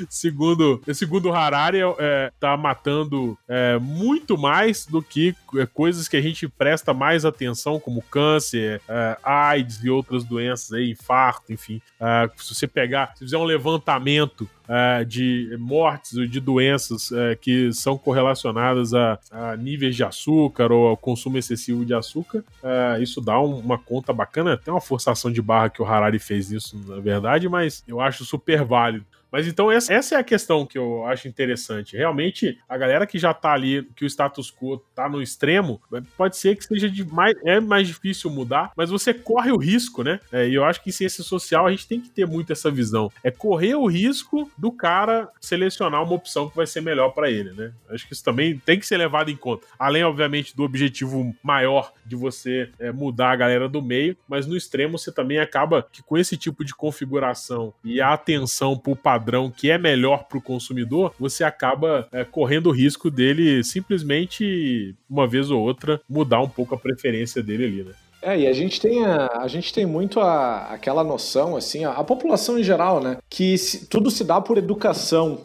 [0.08, 6.16] segundo, segundo Harari, área é, tá matando é, muito mais do que é, coisas que
[6.16, 11.82] a gente presta mais atenção, como câncer, é, AIDS e outras doenças aí, infarto, enfim.
[12.00, 17.34] É, se você pegar, se fizer um levantamento Uh, de mortes ou de doenças uh,
[17.40, 23.02] que são correlacionadas a, a, níveis de açúcar ou ao consumo excessivo de açúcar, uh,
[23.02, 24.58] isso dá um, uma conta bacana.
[24.58, 28.26] Tem uma forçação de barra que o Harari fez isso, na verdade, mas eu acho
[28.26, 29.06] super válido.
[29.30, 31.96] Mas então essa, essa é a questão que eu acho interessante.
[31.96, 35.80] Realmente, a galera que já tá ali, que o status quo tá no extremo,
[36.16, 40.02] pode ser que seja de mais, é mais difícil mudar, mas você corre o risco,
[40.02, 40.20] né?
[40.32, 42.70] É, e eu acho que em ciência social a gente tem que ter muito essa
[42.70, 43.10] visão.
[43.22, 47.52] É correr o risco do cara selecionar uma opção que vai ser melhor para ele,
[47.52, 47.72] né?
[47.90, 49.66] Acho que isso também tem que ser levado em conta.
[49.78, 54.56] Além, obviamente, do objetivo maior de você é, mudar a galera do meio, mas no
[54.56, 59.17] extremo você também acaba que com esse tipo de configuração e a atenção pro padrão
[59.18, 64.94] padrão que é melhor para o consumidor, você acaba é, correndo o risco dele simplesmente,
[65.10, 67.92] uma vez ou outra, mudar um pouco a preferência dele ali, né?
[68.20, 71.92] É, e a gente tem, a, a gente tem muito a, aquela noção, assim, a,
[71.92, 73.18] a população em geral, né?
[73.28, 75.40] Que se, tudo se dá por educação.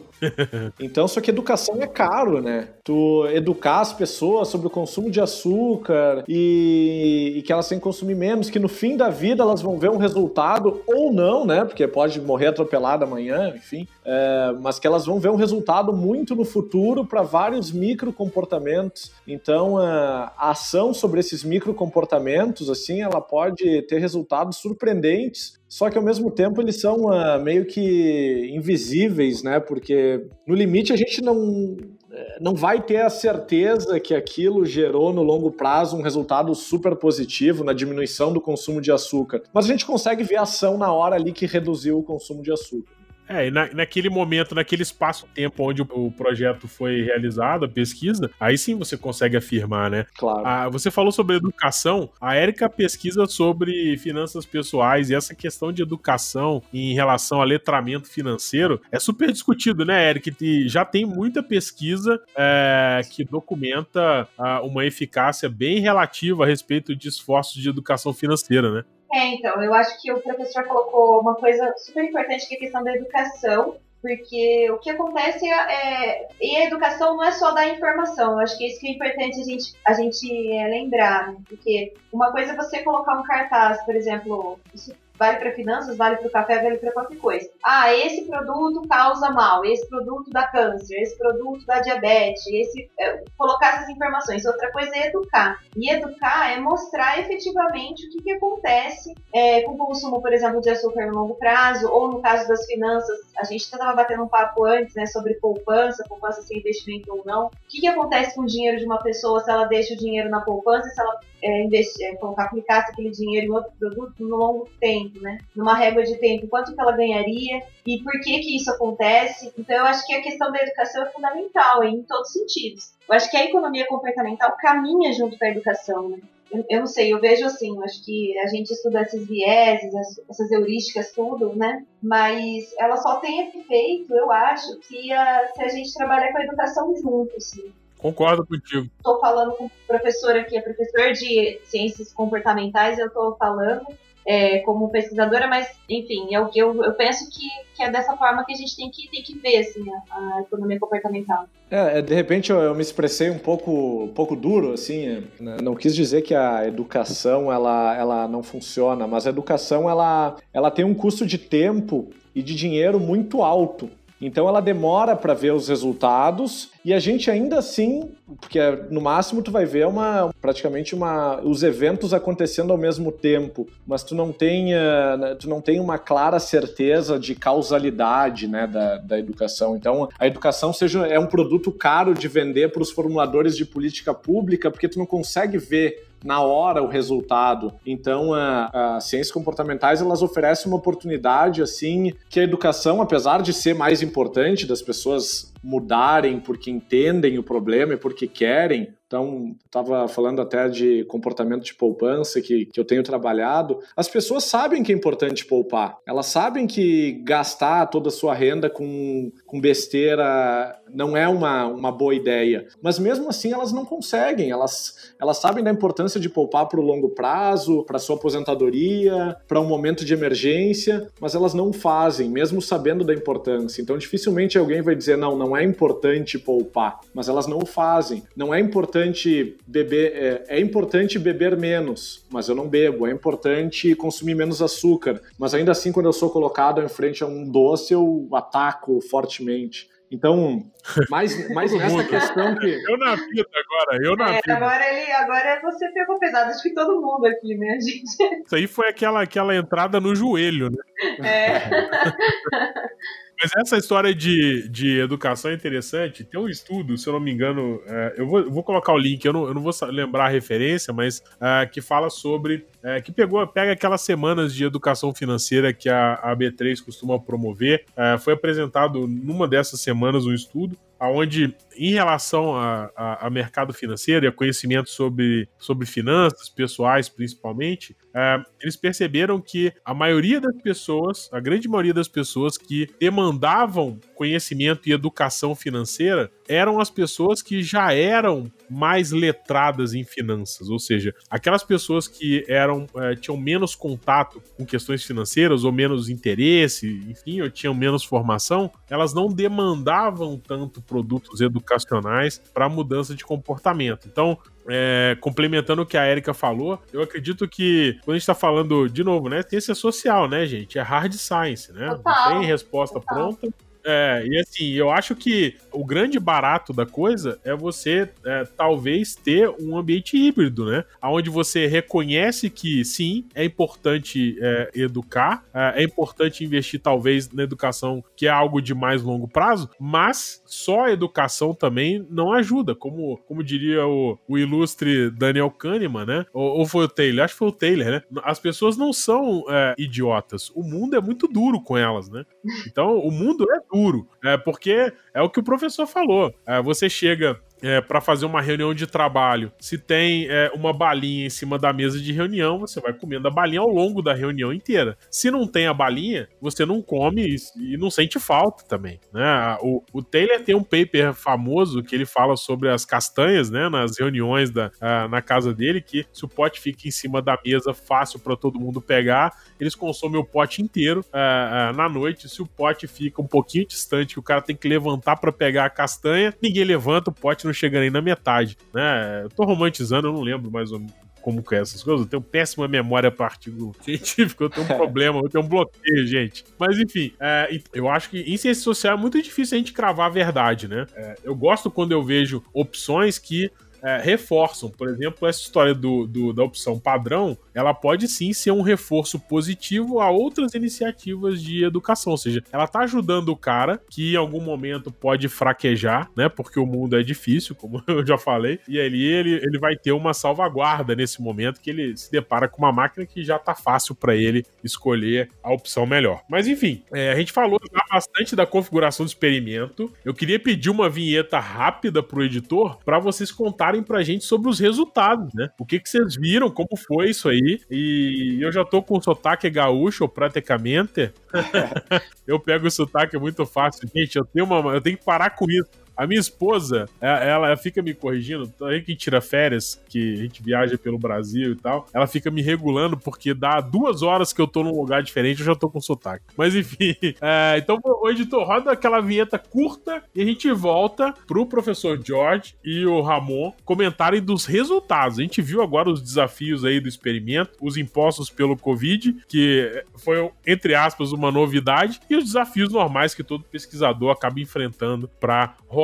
[0.80, 2.68] Então, só que educação é caro, né?
[2.82, 7.84] Tu educar as pessoas sobre o consumo de açúcar e, e que elas têm que
[7.84, 11.64] consumir menos, que no fim da vida elas vão ver um resultado ou não, né?
[11.64, 13.86] Porque pode morrer atropelada amanhã, enfim.
[14.04, 19.12] É, mas que elas vão ver um resultado muito no futuro para vários micro comportamentos.
[19.26, 25.98] Então, a ação sobre esses micro comportamentos, assim, ela pode ter resultados surpreendentes só que
[25.98, 29.58] ao mesmo tempo eles são uh, meio que invisíveis, né?
[29.58, 31.76] Porque no limite a gente não,
[32.12, 36.94] eh, não vai ter a certeza que aquilo gerou no longo prazo um resultado super
[36.94, 39.42] positivo na diminuição do consumo de açúcar.
[39.52, 42.52] Mas a gente consegue ver a ação na hora ali que reduziu o consumo de
[42.52, 42.93] açúcar.
[43.28, 48.30] É, e na, naquele momento, naquele espaço-tempo onde o, o, projeto foi realizado, a pesquisa,
[48.38, 50.06] aí sim você consegue afirmar, né?
[50.16, 50.42] Claro.
[50.46, 55.82] Ah, você falou sobre educação, a Érica pesquisa sobre finanças pessoais e essa questão de
[55.82, 60.30] educação em relação a letramento financeiro é super discutido, né, Érica?
[60.40, 66.94] E já tem muita pesquisa é, que documenta ah, uma eficácia bem relativa a respeito
[66.94, 68.84] de esforços de educação financeira, né?
[69.14, 72.60] É, então, eu acho que o professor colocou uma coisa super importante que é a
[72.60, 77.52] questão da educação, porque o que acontece é, é, e a educação não é só
[77.52, 81.28] dar informação, eu acho que isso que é importante a gente, a gente é, lembrar,
[81.28, 81.36] né?
[81.48, 86.16] porque uma coisa é você colocar um cartaz, por exemplo, isso vale para finanças, vale
[86.16, 87.48] para o café, vale para qualquer coisa.
[87.64, 93.22] Ah, esse produto causa mal, esse produto dá câncer, esse produto dá diabetes, esse é,
[93.36, 94.44] colocar essas informações.
[94.44, 95.60] Outra coisa é educar.
[95.76, 100.60] E educar é mostrar efetivamente o que, que acontece é, com o consumo, por exemplo,
[100.60, 104.28] de açúcar no longo prazo, ou no caso das finanças, a gente estava batendo um
[104.28, 107.46] papo antes, né, sobre poupança, poupança sem investimento ou não.
[107.46, 110.28] O que, que acontece com o dinheiro de uma pessoa se ela deixa o dinheiro
[110.28, 114.36] na poupança, se ela é, investir, é, colocar, aplicasse aquele dinheiro em outro produto no
[114.36, 115.38] longo tempo, né?
[115.54, 119.52] Numa régua de tempo, quanto que ela ganharia e por que que isso acontece.
[119.58, 122.94] Então eu acho que a questão da educação é fundamental em todos os sentidos.
[123.06, 126.18] Eu acho que a economia comportamental caminha junto com a educação, né?
[126.50, 129.92] Eu, eu não sei, eu vejo assim, acho que a gente estuda esses vieses,
[130.28, 131.84] essas heurísticas, tudo, né?
[132.02, 136.44] Mas ela só tem efeito, eu acho, se a, se a gente trabalhar com a
[136.44, 137.72] educação junto, assim.
[138.04, 138.86] Concordo contigo.
[138.98, 143.86] Estou falando com o professor aqui, é professor de ciências comportamentais, eu estou falando
[144.26, 148.14] é, como pesquisadora, mas enfim, é o que eu, eu penso que, que é dessa
[148.14, 151.46] forma que a gente tem que, tem que ver assim, a, a economia comportamental.
[151.70, 155.56] É, é de repente eu, eu, me expressei um pouco, um pouco duro, assim, né?
[155.62, 160.70] não quis dizer que a educação ela, ela não funciona, mas a educação ela, ela
[160.70, 163.88] tem um custo de tempo e de dinheiro muito alto.
[164.26, 168.10] Então ela demora para ver os resultados e a gente ainda assim,
[168.40, 168.58] porque
[168.90, 174.02] no máximo tu vai ver uma praticamente uma os eventos acontecendo ao mesmo tempo, mas
[174.02, 179.18] tu não tem uh, tu não tem uma clara certeza de causalidade, né, da, da
[179.18, 179.76] educação.
[179.76, 184.14] Então a educação seja é um produto caro de vender para os formuladores de política
[184.14, 187.72] pública porque tu não consegue ver na hora o resultado.
[187.86, 193.74] Então, as ciências comportamentais elas oferecem uma oportunidade assim que a educação, apesar de ser
[193.74, 198.94] mais importante das pessoas mudarem porque entendem o problema e porque querem.
[199.06, 203.78] Então, estava falando até de comportamento de poupança que, que eu tenho trabalhado.
[203.96, 205.98] As pessoas sabem que é importante poupar.
[206.06, 211.92] Elas sabem que gastar toda a sua renda com, com besteira não é uma, uma
[211.92, 212.66] boa ideia.
[212.82, 214.50] Mas mesmo assim, elas não conseguem.
[214.50, 219.60] Elas, elas sabem da importância de poupar para o longo prazo, para sua aposentadoria, para
[219.60, 223.80] um momento de emergência, mas elas não fazem, mesmo sabendo da importância.
[223.80, 228.22] Então, dificilmente alguém vai dizer: não, não é importante poupar, mas elas não o fazem.
[228.36, 233.06] Não é importante beber, é, é, importante beber menos, mas eu não bebo.
[233.06, 237.26] É importante consumir menos açúcar, mas ainda assim, quando eu sou colocado em frente a
[237.26, 239.88] um doce, eu ataco fortemente.
[240.10, 240.62] Então,
[241.10, 242.66] mais, mais nessa questão que.
[242.88, 244.56] Eu na vida agora, eu na é, vida.
[244.56, 248.44] Agora, ele, agora você pegou pesado, acho que todo mundo aqui, né, gente?
[248.44, 250.78] Isso aí foi aquela, aquela entrada no joelho, né?
[251.20, 251.70] É.
[253.40, 256.24] Mas essa história de, de educação é interessante.
[256.24, 258.98] Tem um estudo, se eu não me engano, é, eu, vou, eu, vou, colocar o
[258.98, 262.66] link, eu não, eu não vou lembrar a referência, mas é, que fala sobre.
[262.82, 267.84] É, que pegou, pega aquelas semanas de educação financeira que a, a B3 costuma promover.
[267.96, 273.72] É, foi apresentado numa dessas semanas um estudo onde, em relação a, a, a, mercado
[273.72, 280.40] financeiro e a conhecimento sobre, sobre finanças pessoais, principalmente, é, eles perceberam que a maioria
[280.40, 286.90] das pessoas, a grande maioria das pessoas que demandavam conhecimento e educação financeira eram as
[286.90, 293.14] pessoas que já eram mais letradas em finanças, ou seja, aquelas pessoas que eram é,
[293.14, 299.14] tinham menos contato com questões financeiras ou menos interesse, enfim, ou tinham menos formação, elas
[299.14, 304.08] não demandavam tanto produtos educacionais para mudança de comportamento.
[304.10, 308.34] Então, é, complementando o que a Erika falou, eu acredito que quando a gente está
[308.34, 310.78] falando, de novo, né, ciência social, né, gente?
[310.78, 311.90] É hard science, né?
[311.90, 313.34] Total, Não tem resposta total.
[313.34, 313.54] pronta.
[313.84, 319.14] É, e assim, eu acho que o grande barato da coisa é você é, talvez
[319.14, 320.84] ter um ambiente híbrido, né?
[321.02, 327.42] Onde você reconhece que sim, é importante é, educar, é, é importante investir talvez na
[327.42, 332.74] educação, que é algo de mais longo prazo, mas só a educação também não ajuda,
[332.74, 336.26] como, como diria o, o ilustre Daniel Kahneman, né?
[336.32, 337.24] Ou, ou foi o Taylor?
[337.24, 338.02] Acho que foi o Taylor, né?
[338.22, 342.24] As pessoas não são é, idiotas, o mundo é muito duro com elas, né?
[342.66, 346.32] Então, o mundo é duro, é, porque é o que o professor falou.
[346.46, 351.26] É, você chega é, para fazer uma reunião de trabalho, se tem é, uma balinha
[351.26, 354.52] em cima da mesa de reunião, você vai comendo a balinha ao longo da reunião
[354.52, 354.98] inteira.
[355.10, 359.00] Se não tem a balinha, você não come e, não sente falta também.
[359.10, 359.56] Né?
[359.62, 363.98] O, o Taylor tem um paper famoso que ele fala sobre as castanhas né, nas
[363.98, 367.72] reuniões da, ah, na casa dele, que se o pote fica em cima da mesa
[367.72, 372.28] fácil para todo mundo pegar, eles consomem o pote inteiro ah, ah, na noite.
[372.28, 375.64] Se o pote fica um pouquinho distante, que o cara tem que levantar para pegar
[375.64, 379.22] a castanha, ninguém levanta, o pote não chega nem na metade, né?
[379.24, 380.94] Eu tô romantizando, eu não lembro mais ou menos
[381.24, 382.04] como que é essas coisas.
[382.04, 386.06] Eu tenho péssima memória para artigo científico, eu tenho um problema, eu tenho um bloqueio,
[386.06, 386.44] gente.
[386.58, 390.06] Mas enfim, é, eu acho que em ciência social é muito difícil a gente cravar
[390.06, 390.86] a verdade, né?
[390.94, 393.50] É, eu gosto quando eu vejo opções que
[393.84, 394.70] é, reforçam.
[394.70, 399.20] Por exemplo, essa história do, do, da opção padrão, ela pode sim ser um reforço
[399.20, 402.12] positivo a outras iniciativas de educação.
[402.12, 406.28] Ou seja, ela tá ajudando o cara que em algum momento pode fraquejar, né?
[406.28, 408.58] Porque o mundo é difícil, como eu já falei.
[408.66, 412.62] E ali ele, ele vai ter uma salvaguarda nesse momento que ele se depara com
[412.62, 416.22] uma máquina que já tá fácil para ele escolher a opção melhor.
[416.28, 417.60] Mas enfim, é, a gente falou
[417.90, 419.92] bastante da configuração do experimento.
[420.04, 424.58] Eu queria pedir uma vinheta rápida pro editor para vocês contarem pra gente sobre os
[424.58, 425.48] resultados, né?
[425.58, 427.60] O que que vocês viram, como foi isso aí.
[427.70, 431.12] E eu já tô com o sotaque gaúcho, praticamente.
[432.26, 433.88] eu pego o sotaque muito fácil.
[433.94, 435.83] Gente, eu tenho, uma, eu tenho que parar com isso.
[435.96, 440.42] A minha esposa, é- ela fica me corrigindo, aí que tira férias, que a gente
[440.42, 444.46] viaja pelo Brasil e tal, ela fica me regulando, porque dá duas horas que eu
[444.46, 446.24] tô num lugar diferente, eu já tô com sotaque.
[446.36, 451.46] Mas enfim, é, então, o editor, roda aquela vinheta curta e a gente volta pro
[451.46, 455.18] professor George e o Ramon comentarem dos resultados.
[455.18, 460.28] A gente viu agora os desafios aí do experimento, os impostos pelo Covid, que foi,
[460.46, 465.83] entre aspas, uma novidade, e os desafios normais que todo pesquisador acaba enfrentando para rodar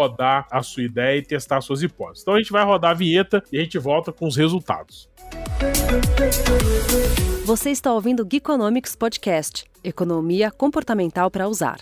[0.50, 2.22] a sua ideia e testar suas hipóteses.
[2.22, 5.08] Então a gente vai rodar a vinheta e a gente volta com os resultados.
[7.44, 11.78] Você está ouvindo o Geekonomics Podcast Economia comportamental para usar.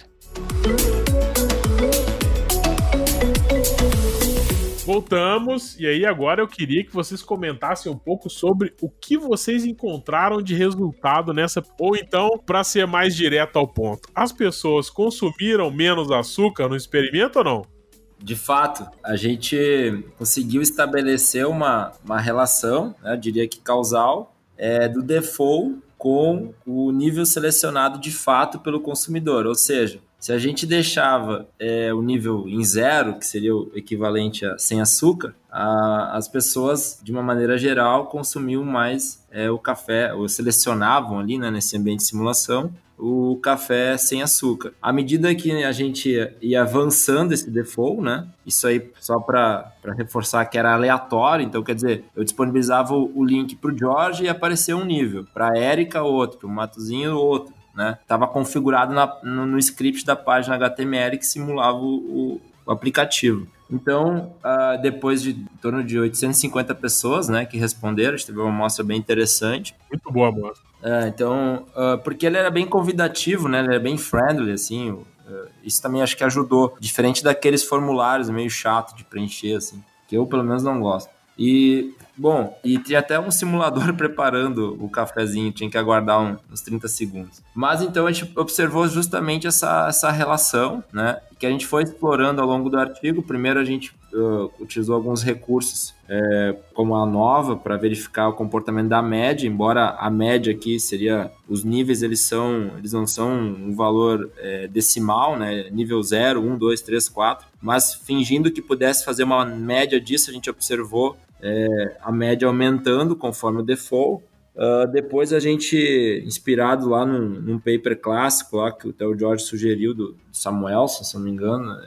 [4.88, 9.66] Voltamos, e aí agora eu queria que vocês comentassem um pouco sobre o que vocês
[9.66, 11.62] encontraram de resultado nessa.
[11.78, 17.40] Ou então, para ser mais direto ao ponto, as pessoas consumiram menos açúcar no experimento
[17.40, 17.77] ou não?
[18.18, 25.02] De fato, a gente conseguiu estabelecer uma, uma relação, né, diria que causal, é, do
[25.02, 29.46] default com o nível selecionado de fato pelo consumidor.
[29.46, 34.44] Ou seja, se a gente deixava é, o nível em zero, que seria o equivalente
[34.44, 40.14] a sem açúcar, a- as pessoas, de uma maneira geral, consumiam mais é, o café,
[40.14, 44.72] ou selecionavam ali, né, nesse ambiente de simulação, o café sem açúcar.
[44.82, 46.08] À medida que a gente
[46.42, 48.26] ia- avançando esse default, né?
[48.44, 53.54] Isso aí só para reforçar que era aleatório, então quer dizer, eu disponibilizava o, link
[53.54, 57.54] para o Jorge e apareceu um nível, para a Érica outro, para o Matozinho outro.
[57.74, 57.96] Né?
[58.26, 63.46] Configurado na- no, no script da página HTML que simulava o- o aplicativo.
[63.70, 68.38] Então, ah, depois de em torno de 850 pessoas né, que responderam, a gente teve
[68.38, 69.74] uma amostra bem interessante.
[69.90, 70.60] Muito boa, moça.
[70.82, 73.58] É, então, ah, porque ele era bem convidativo, né?
[73.58, 74.98] Ele era bem friendly, assim.
[75.28, 76.76] eh, isso também acho que ajudou.
[76.80, 79.82] Diferente daqueles formulários meio chato de preencher, assim.
[80.06, 81.10] Que eu, pelo menos, não gosto.
[81.38, 86.20] E, bom, e tinha até um simulador preparando o cafezinho, tinha que aguardar
[86.50, 87.42] uns 30 segundos.
[87.54, 91.20] Mas então a gente observou justamente essa, essa relação, né?
[91.38, 93.22] Que a gente foi explorando ao longo do artigo.
[93.22, 98.88] Primeiro a gente uh, utilizou alguns recursos é, como a nova para verificar o comportamento
[98.88, 103.74] da média, embora a média aqui seria os níveis eles são eles não são um
[103.74, 105.68] valor é, decimal, né?
[105.70, 110.32] Nível 0, 1, 2, 3, 4, mas fingindo que pudesse fazer uma média disso, a
[110.32, 114.24] gente observou é, a média aumentando conforme o default.
[114.54, 119.94] Uh, depois a gente, inspirado lá num, num, paper clássico lá que o George sugeriu
[119.94, 121.80] do Samuelson, se não me engano,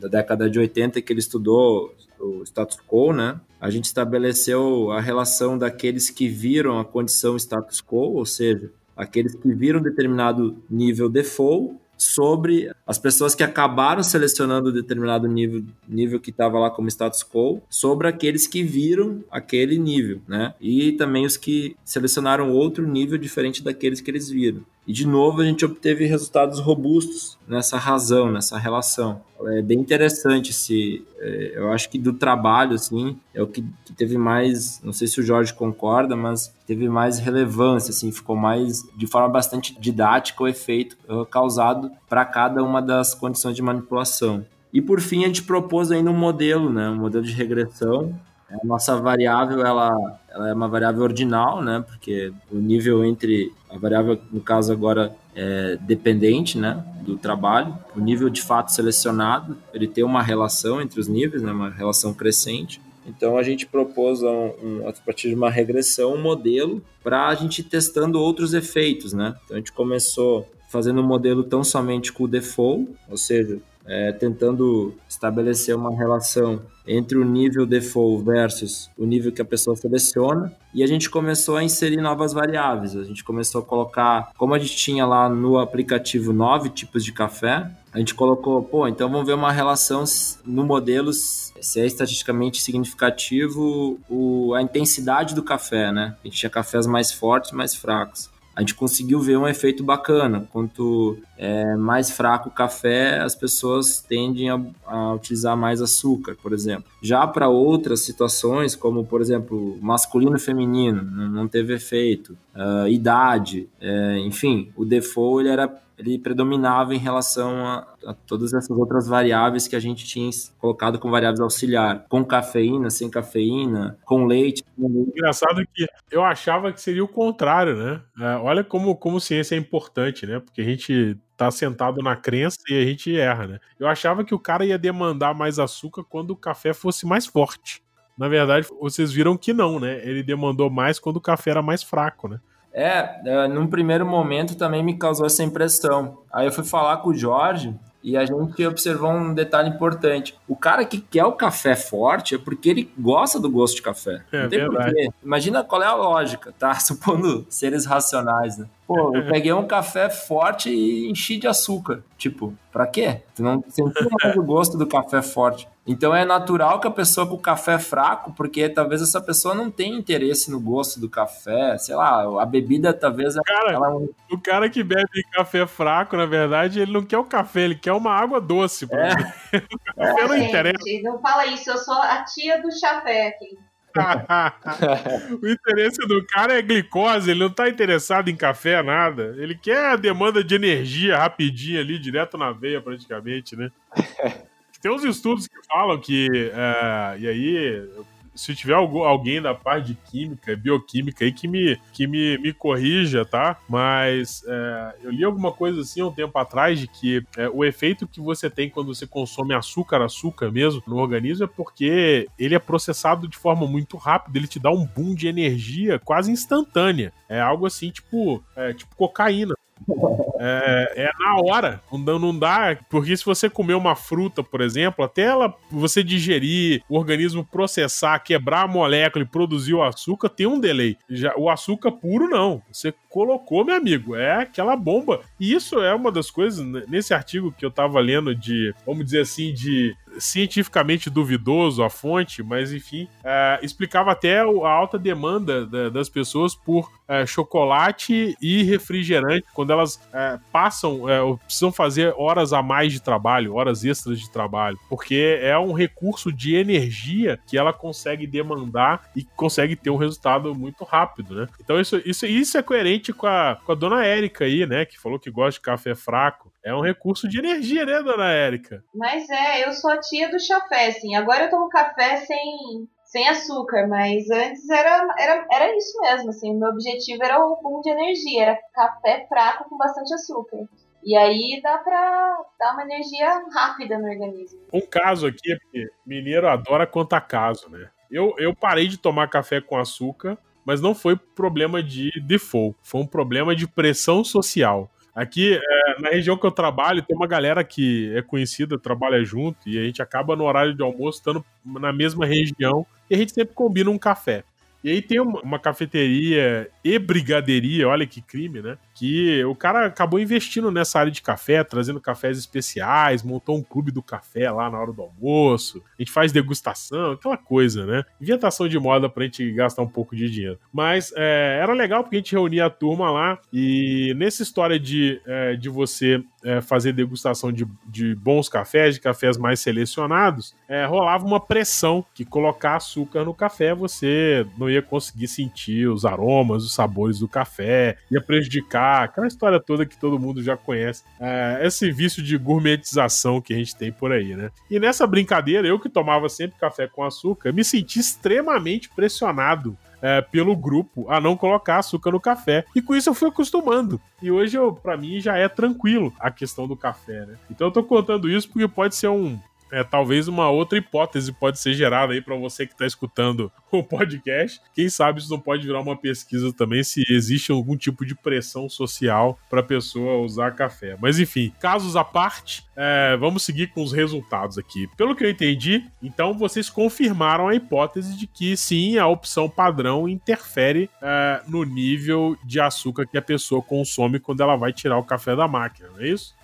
[0.00, 3.40] da década de 80 que ele estudou o status quo, né?
[3.60, 9.34] A gente estabeleceu a relação daqueles que viram a condição status quo, ou seja, aqueles
[9.34, 16.30] que viram determinado nível default sobre as pessoas que acabaram selecionando determinado nível, nível que
[16.30, 20.54] estava lá como status quo, sobre aqueles que viram aquele nível, né?
[20.60, 24.64] E também os que selecionaram outro nível diferente daqueles que eles viram.
[24.86, 29.20] E de novo a gente obteve resultados robustos nessa razão, nessa relação.
[29.46, 33.92] É bem interessante esse, é, eu acho que do trabalho assim, é o que, que,
[33.92, 38.88] teve mais, não sei se o Jorge concorda, mas teve mais relevância assim, ficou mais
[38.96, 44.46] de forma bastante didática o efeito uh, causado para cada uma das condições de manipulação.
[44.72, 48.14] E por fim a gente propôs ainda um modelo, né, um modelo de regressão
[48.50, 49.90] a nossa variável, ela,
[50.28, 51.84] ela é uma variável ordinal, né?
[51.86, 56.84] Porque o nível entre a variável, no caso agora, é dependente, né?
[57.02, 57.76] Do trabalho.
[57.94, 61.52] O nível de fato selecionado, ele tem uma relação entre os níveis, né?
[61.52, 62.80] Uma relação crescente.
[63.06, 67.34] Então a gente propôs um, um, a partir de uma regressão um modelo para a
[67.34, 69.36] gente ir testando outros efeitos, né?
[69.44, 74.10] Então a gente começou fazendo um modelo tão somente com o default, ou seja, é,
[74.10, 80.52] tentando estabelecer uma relação entre o nível default versus o nível que a pessoa seleciona
[80.74, 82.94] e a gente começou a inserir novas variáveis.
[82.96, 87.12] A gente começou a colocar, como a gente tinha lá no aplicativo nove tipos de
[87.12, 90.04] café, a gente colocou, pô, então vamos ver uma relação
[90.44, 96.14] no modelo se é estatisticamente significativo o, a intensidade do café, né?
[96.22, 100.48] A gente tinha cafés mais fortes, mais fracos a gente conseguiu ver um efeito bacana.
[100.50, 106.54] Quanto é mais fraco o café, as pessoas tendem a, a utilizar mais açúcar, por
[106.54, 106.90] exemplo.
[107.02, 112.36] Já para outras situações, como por exemplo masculino e feminino, não teve efeito.
[112.56, 118.52] Uh, idade, é, enfim, o default ele era ele predominava em relação a, a, todas
[118.52, 123.98] essas outras variáveis que a gente tinha colocado como variáveis auxiliar, com cafeína, sem cafeína,
[124.04, 124.62] com leite.
[124.78, 128.02] Engraçado que eu achava que seria o contrário, né?
[128.20, 130.38] É, olha como, como ciência é importante, né?
[130.40, 133.58] Porque a gente tá sentado na crença e a gente erra, né?
[133.78, 137.82] Eu achava que o cara ia demandar mais açúcar quando o café fosse mais forte.
[138.16, 140.00] Na verdade, vocês viram que não, né?
[140.02, 142.40] Ele demandou mais quando o café era mais fraco, né?
[142.72, 146.18] É, é, num primeiro momento também me causou essa impressão.
[146.32, 150.38] Aí eu fui falar com o Jorge e a gente observou um detalhe importante.
[150.46, 154.22] O cara que quer o café forte é porque ele gosta do gosto de café.
[154.30, 154.94] É, Não tem verdade.
[154.94, 155.08] porquê.
[155.24, 156.74] Imagina qual é a lógica, tá?
[156.80, 158.66] Supondo seres racionais, né?
[158.86, 162.04] Pô, eu peguei um café forte e enchi de açúcar.
[162.16, 163.22] Tipo, pra quê?
[163.34, 165.68] Tu não sentiu mais o gosto do café forte.
[165.86, 169.96] Então é natural que a pessoa com café fraco, porque talvez essa pessoa não tenha
[169.96, 173.94] interesse no gosto do café, sei lá, a bebida talvez cara, ela...
[174.30, 177.92] o cara que bebe café fraco, na verdade, ele não quer o café, ele quer
[177.92, 178.86] uma água doce.
[178.90, 179.58] É.
[179.96, 180.84] o café é, não gente, interessa.
[181.02, 183.56] Não fala isso, eu sou a tia do chafé aqui.
[185.42, 189.34] o interesse do cara é glicose, ele não tá interessado em café, nada.
[189.38, 193.70] Ele quer a demanda de energia rapidinho ali, direto na veia, praticamente, né?
[194.80, 196.28] Tem uns estudos que falam que.
[196.28, 197.88] Uh, e aí,
[198.36, 203.24] se tiver alguém da parte de química, bioquímica aí que me, que me, me corrija,
[203.24, 203.58] tá?
[203.68, 207.64] Mas é, eu li alguma coisa assim há um tempo atrás de que é, o
[207.64, 212.54] efeito que você tem quando você consome açúcar, açúcar mesmo, no organismo é porque ele
[212.54, 217.12] é processado de forma muito rápida, ele te dá um boom de energia quase instantânea.
[217.28, 219.54] É algo assim, tipo, é, tipo cocaína.
[220.40, 221.82] É, é, na hora.
[221.92, 222.78] Não, não dá.
[222.88, 228.18] Porque se você comer uma fruta, por exemplo, até ela você digerir, o organismo processar,
[228.20, 230.96] quebrar a molécula e produzir o açúcar, tem um delay.
[231.08, 232.62] Já, o açúcar puro, não.
[232.70, 234.14] Você colocou, meu amigo.
[234.14, 235.20] É aquela bomba.
[235.40, 239.20] E isso é uma das coisas, nesse artigo que eu tava lendo de, vamos dizer
[239.20, 245.88] assim, de cientificamente duvidoso a fonte, mas enfim, é, explicava até a alta demanda da,
[245.88, 252.52] das pessoas por é, chocolate e refrigerante quando elas é, passam, é, precisam fazer horas
[252.52, 257.56] a mais de trabalho, horas extras de trabalho, porque é um recurso de energia que
[257.56, 261.48] ela consegue demandar e consegue ter um resultado muito rápido, né?
[261.60, 264.98] Então isso, isso, isso é coerente com a, com a dona Érica aí, né, que
[264.98, 266.52] falou que gosta de café fraco.
[266.66, 268.82] É um recurso de energia, né, dona Érica?
[268.92, 271.14] Mas é, eu sou a tia do chafé, assim.
[271.14, 276.50] Agora eu tomo café sem, sem açúcar, mas antes era, era, era isso mesmo, assim.
[276.50, 280.58] O meu objetivo era o boom de energia, era café fraco com bastante açúcar.
[281.04, 284.58] E aí dá pra dar uma energia rápida no organismo.
[284.72, 287.88] Um caso aqui é porque mineiro adora contar caso, né?
[288.10, 293.02] Eu, eu parei de tomar café com açúcar, mas não foi problema de default, foi
[293.02, 294.90] um problema de pressão social.
[295.16, 299.66] Aqui, é, na região que eu trabalho, tem uma galera que é conhecida, trabalha junto,
[299.66, 303.32] e a gente acaba no horário de almoço estando na mesma região, e a gente
[303.32, 304.44] sempre combina um café.
[304.84, 308.76] E aí tem uma, uma cafeteria e brigadeiria, olha que crime, né?
[308.96, 313.92] Que o cara acabou investindo nessa área de café, trazendo cafés especiais, montou um clube
[313.92, 315.82] do café lá na hora do almoço.
[315.98, 318.04] A gente faz degustação, aquela coisa, né?
[318.20, 320.58] Inventação de moda pra gente gastar um pouco de dinheiro.
[320.72, 325.20] Mas é, era legal porque a gente reunia a turma lá e nessa história de,
[325.26, 330.86] é, de você é, fazer degustação de, de bons cafés, de cafés mais selecionados, é,
[330.86, 336.64] rolava uma pressão que colocar açúcar no café você não ia conseguir sentir os aromas,
[336.64, 341.04] os sabores do café, ia prejudicar aquela história toda que todo mundo já conhece.
[341.20, 344.50] É, esse vício de gourmetização que a gente tem por aí, né?
[344.70, 350.20] E nessa brincadeira, eu que tomava sempre café com açúcar, me senti extremamente pressionado é,
[350.20, 352.64] pelo grupo a não colocar açúcar no café.
[352.74, 354.00] E com isso eu fui acostumando.
[354.22, 357.36] E hoje, para mim, já é tranquilo a questão do café, né?
[357.50, 359.38] Então eu tô contando isso porque pode ser um,
[359.70, 363.82] é, talvez uma outra hipótese pode ser gerada aí para você que está escutando o
[363.82, 364.60] podcast.
[364.74, 368.68] Quem sabe isso não pode virar uma pesquisa também se existe algum tipo de pressão
[368.68, 370.96] social para a pessoa usar café.
[371.00, 374.88] Mas enfim, casos à parte, é, vamos seguir com os resultados aqui.
[374.96, 380.08] Pelo que eu entendi, então vocês confirmaram a hipótese de que sim, a opção padrão
[380.08, 385.04] interfere é, no nível de açúcar que a pessoa consome quando ela vai tirar o
[385.04, 386.34] café da máquina, não é isso?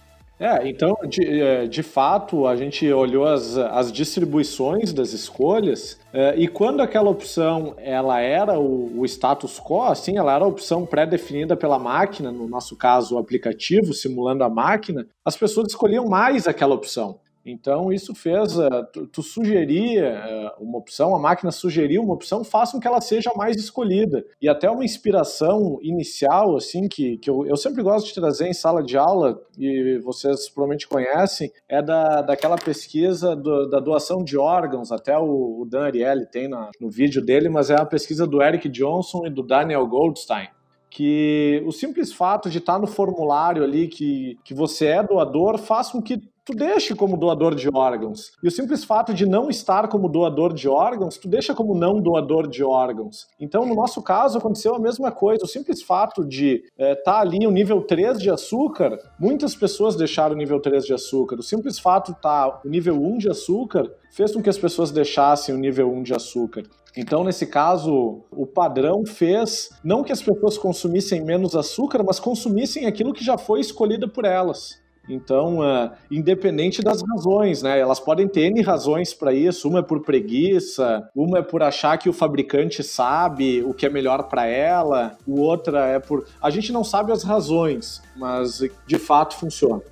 [0.43, 6.35] É, então, de, é, de fato, a gente olhou as, as distribuições das escolhas é,
[6.37, 10.85] e quando aquela opção ela era o, o, status quo, assim, ela era a opção
[10.85, 16.49] pré-definida pela máquina, no nosso caso o aplicativo simulando a máquina, as pessoas escolhiam mais
[16.49, 17.21] aquela opção.
[17.45, 22.45] Então, isso fez, uh, tu, tu sugeria uh, uma opção, a máquina sugeria uma opção,
[22.45, 24.25] faça com que ela seja mais escolhida.
[24.41, 28.53] E até uma inspiração inicial, assim, que, que eu, eu sempre gosto de trazer em
[28.53, 34.39] sala de aula, e vocês provavelmente conhecem, é da, daquela pesquisa do, da doação de
[34.39, 38.27] órgãos, até o, o Dan Ariely tem na, no vídeo dele, mas é a pesquisa
[38.27, 40.49] do Eric Johnson e do Daniel Goldstein
[40.95, 45.89] que o simples fato de estar no formulário ali que, que você é doador faz
[45.89, 48.33] com que tu deixe como doador de órgãos.
[48.43, 52.01] E o simples fato de não estar como doador de órgãos, tu deixa como não
[52.01, 53.27] doador de órgãos.
[53.41, 55.45] Então, no nosso caso, aconteceu a mesma coisa.
[55.45, 59.97] O simples fato de estar é, tá ali o nível 3 de açúcar, muitas pessoas
[59.97, 61.37] deixaram o nível 3 de açúcar.
[61.37, 64.59] O simples fato de estar tá o nível 1 de açúcar fez com que as
[64.59, 66.65] pessoas deixassem o nível 1 de açúcar.
[66.97, 72.87] Então, nesse caso, o padrão fez não que as pessoas consumissem menos açúcar, mas consumissem
[72.87, 74.82] aquilo que já foi escolhido por elas.
[75.09, 77.79] Então, uh, independente das razões, né?
[77.79, 79.69] Elas podem ter N razões para isso.
[79.69, 83.91] Uma é por preguiça, uma é por achar que o fabricante sabe o que é
[83.91, 86.25] melhor para ela, o outra é por.
[86.41, 89.83] A gente não sabe as razões, mas de fato funciona.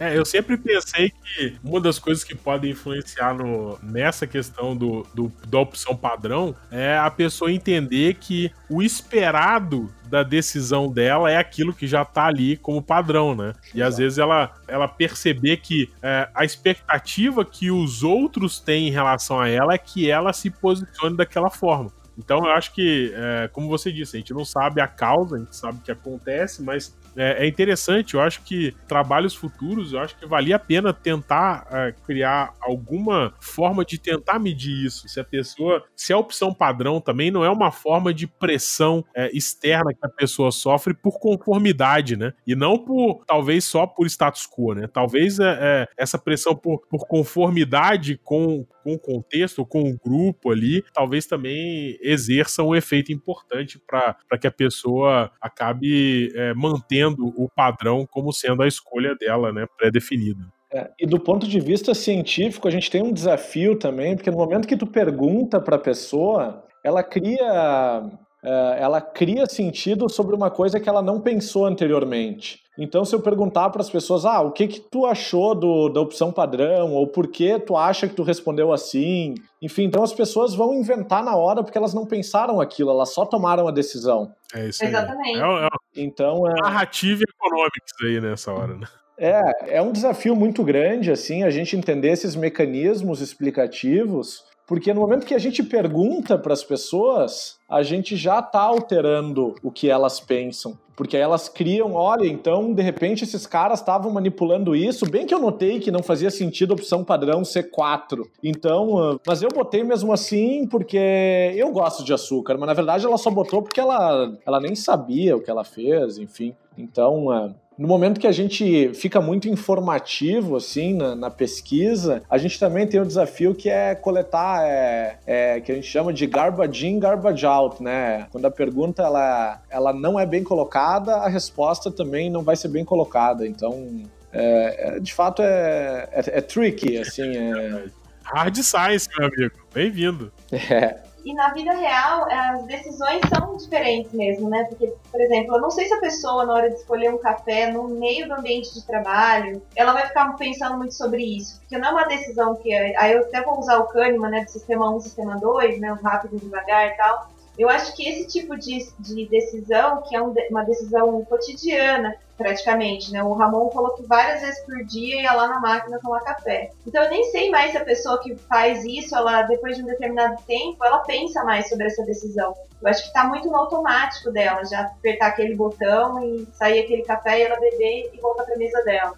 [0.00, 5.06] É, eu sempre pensei que uma das coisas que podem influenciar no, nessa questão do,
[5.12, 11.36] do, da opção padrão é a pessoa entender que o esperado da decisão dela é
[11.36, 13.52] aquilo que já tá ali como padrão, né?
[13.74, 18.90] E às vezes ela, ela perceber que é, a expectativa que os outros têm em
[18.90, 21.92] relação a ela é que ela se posicione daquela forma.
[22.16, 25.38] Então eu acho que, é, como você disse, a gente não sabe a causa, a
[25.38, 30.00] gente sabe o que acontece, mas é, é, interessante, eu acho que trabalhos futuros, eu
[30.00, 35.08] acho que valia a pena tentar é, criar alguma forma de tentar medir isso.
[35.08, 39.30] Se a pessoa, se a opção padrão também não é uma forma de pressão é,
[39.36, 42.32] externa que a pessoa sofre por conformidade, né?
[42.46, 44.88] E não por, talvez só por status quo, né?
[44.92, 50.50] Talvez é, é essa pressão por, por conformidade com, com o contexto, com o grupo
[50.50, 57.48] ali, talvez também exerça um efeito importante para que a pessoa acabe é, mantendo o
[57.48, 60.40] padrão como sendo a escolha dela, né, pré-definida.
[60.72, 64.36] É, e do ponto de vista científico, a gente tem um desafio também, porque no
[64.36, 68.02] momento que tu pergunta para a pessoa, ela cria
[68.42, 72.60] ela cria sentido sobre uma coisa que ela não pensou anteriormente.
[72.78, 76.00] Então, se eu perguntar para as pessoas, ah, o que que tu achou do, da
[76.00, 80.54] opção padrão, ou por que tu acha que tu respondeu assim, enfim, então as pessoas
[80.54, 84.32] vão inventar na hora porque elas não pensaram aquilo, elas só tomaram a decisão.
[84.54, 84.88] É isso aí.
[84.88, 85.38] Exatamente.
[85.38, 86.54] É, é então, é...
[86.62, 88.86] narrativa econômica aí nessa hora, né?
[89.18, 95.00] É, é um desafio muito grande, assim, a gente entender esses mecanismos explicativos, porque no
[95.00, 99.90] momento que a gente pergunta para as pessoas, a gente já está alterando o que
[99.90, 100.78] elas pensam.
[100.94, 105.10] Porque elas criam, olha, então de repente esses caras estavam manipulando isso.
[105.10, 108.24] Bem que eu notei que não fazia sentido a opção padrão ser 4.
[108.44, 113.04] Então, ah, mas eu botei mesmo assim porque eu gosto de açúcar, mas na verdade
[113.04, 116.54] ela só botou porque ela, ela nem sabia o que ela fez, enfim.
[116.78, 117.50] Então, ah,
[117.80, 122.86] no momento que a gente fica muito informativo assim na, na, pesquisa, a gente também
[122.86, 126.98] tem um desafio que é coletar, é, é, que a gente chama de garbage in,
[126.98, 128.26] garbage out, né?
[128.30, 132.68] Quando a pergunta ela, ela não é bem colocada, a resposta também não vai ser
[132.68, 133.46] bem colocada.
[133.46, 137.34] Então, é, é de fato, é, é, é tricky, assim.
[137.34, 137.84] É...
[138.24, 139.54] Hard science, meu amigo.
[139.72, 140.30] Bem-vindo.
[140.70, 141.09] É.
[141.24, 144.64] E na vida real, as decisões são diferentes mesmo, né?
[144.64, 147.70] Porque, por exemplo, eu não sei se a pessoa, na hora de escolher um café
[147.70, 151.60] no meio do ambiente de trabalho, ela vai ficar pensando muito sobre isso.
[151.60, 152.72] Porque não é uma decisão que.
[152.72, 154.44] Aí eu até vou usar o Kahneman, né?
[154.44, 155.92] Do sistema 1 sistema 2, né?
[155.92, 157.30] O rápido devagar e tal.
[157.58, 163.12] Eu acho que esse tipo de, de decisão, que é um, uma decisão cotidiana, praticamente,
[163.12, 163.22] né?
[163.22, 166.70] O Ramon falou que várias vezes por dia ia lá na máquina tomar café.
[166.86, 169.86] Então eu nem sei mais se a pessoa que faz isso, ela depois de um
[169.86, 172.54] determinado tempo, ela pensa mais sobre essa decisão.
[172.80, 177.02] Eu acho que está muito no automático dela, já apertar aquele botão e sair aquele
[177.02, 179.12] café e ela beber e voltar para a mesa dela.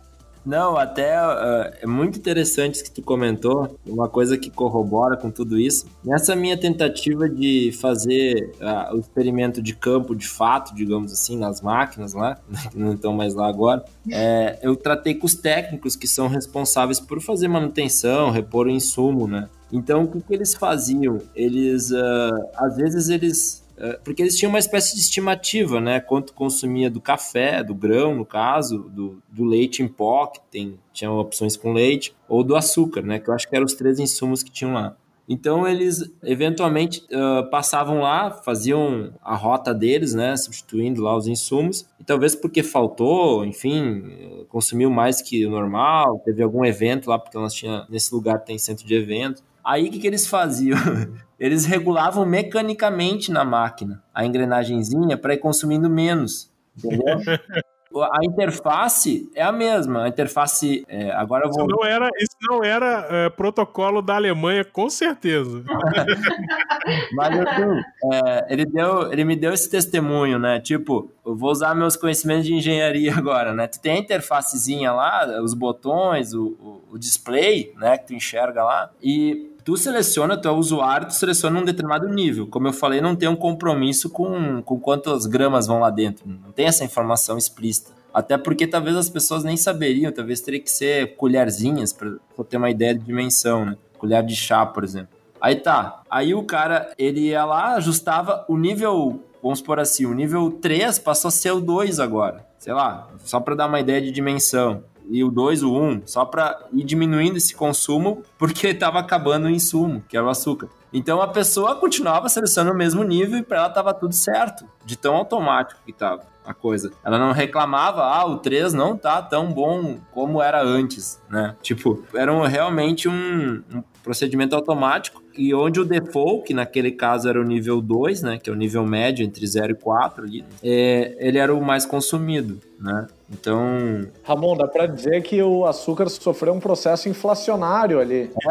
[0.45, 5.31] Não, até uh, é muito interessante isso que tu comentou, uma coisa que corrobora com
[5.31, 5.87] tudo isso.
[6.05, 11.61] Nessa minha tentativa de fazer uh, o experimento de campo de fato, digamos assim, nas
[11.61, 12.39] máquinas lá,
[12.71, 16.99] que não estão mais lá agora, é, eu tratei com os técnicos que são responsáveis
[16.99, 19.49] por fazer manutenção, repor o insumo, né?
[19.73, 21.19] Então, o que, que eles faziam?
[21.35, 23.62] Eles, uh, às vezes, eles
[24.05, 26.01] porque eles tinham uma espécie de estimativa, né?
[26.01, 30.79] Quanto consumia do café, do grão, no caso, do, do leite em pó, que tem,
[30.93, 33.19] tinha opções com leite, ou do açúcar, né?
[33.19, 34.97] Que eu acho que eram os três insumos que tinham lá.
[35.29, 41.87] Então eles eventualmente uh, passavam lá, faziam a rota deles, né, substituindo lá os insumos.
[41.99, 47.39] E talvez porque faltou, enfim, consumiu mais que o normal, teve algum evento lá porque
[47.39, 49.43] nós tinha nesse lugar tem centro de evento.
[49.65, 50.79] Aí o que, que eles faziam?
[51.39, 56.49] Eles regulavam mecanicamente na máquina a engrenagemzinha para ir consumindo menos.
[56.79, 57.05] Entendeu?
[58.01, 60.05] a interface é a mesma.
[60.05, 60.85] A interface.
[60.89, 61.67] É, agora eu vou.
[61.67, 65.63] Isso não era, isso não era é, protocolo da Alemanha, com certeza.
[67.13, 67.83] Mas assim,
[68.13, 70.61] é, ele, deu, ele me deu esse testemunho, né?
[70.61, 73.67] Tipo, eu vou usar meus conhecimentos de engenharia agora, né?
[73.67, 77.99] Tu tem a interfacezinha lá, os botões, o, o, o display, né?
[77.99, 78.91] Que tu enxerga lá.
[79.03, 82.47] E tu seleciona, tu é usuário, tu seleciona um determinado nível.
[82.47, 86.25] Como eu falei, não tem um compromisso com, com quantas gramas vão lá dentro.
[86.27, 87.93] Não tem essa informação explícita.
[88.13, 92.13] Até porque talvez as pessoas nem saberiam, talvez teria que ser colherzinhas para
[92.49, 93.77] ter uma ideia de dimensão, né?
[93.97, 95.17] Colher de chá, por exemplo.
[95.41, 96.03] Aí tá.
[96.11, 100.99] Aí o cara, ele ia lá, ajustava o nível, vamos por assim, o nível 3
[100.99, 102.47] passou a ser o 2 agora.
[102.59, 106.03] Sei lá, só para dar uma ideia de dimensão e o 2, o 1, um,
[106.07, 110.69] só para ir diminuindo esse consumo, porque estava acabando o insumo, que era o açúcar.
[110.93, 114.97] Então a pessoa continuava selecionando o mesmo nível e para ela estava tudo certo, de
[114.97, 116.91] tão automático que estava a coisa.
[117.05, 121.57] Ela não reclamava, ah, o 3 não tá tão bom como era antes, né?
[121.63, 127.27] Tipo, era um, realmente um, um procedimento automático e onde o default, que naquele caso
[127.27, 130.45] era o nível 2, né, que é o nível médio entre 0 e 4 ali,
[130.63, 133.07] é, ele era o mais consumido, né?
[133.31, 134.07] Então.
[134.23, 138.31] Ramon, dá para dizer que o açúcar sofreu um processo inflacionário ali.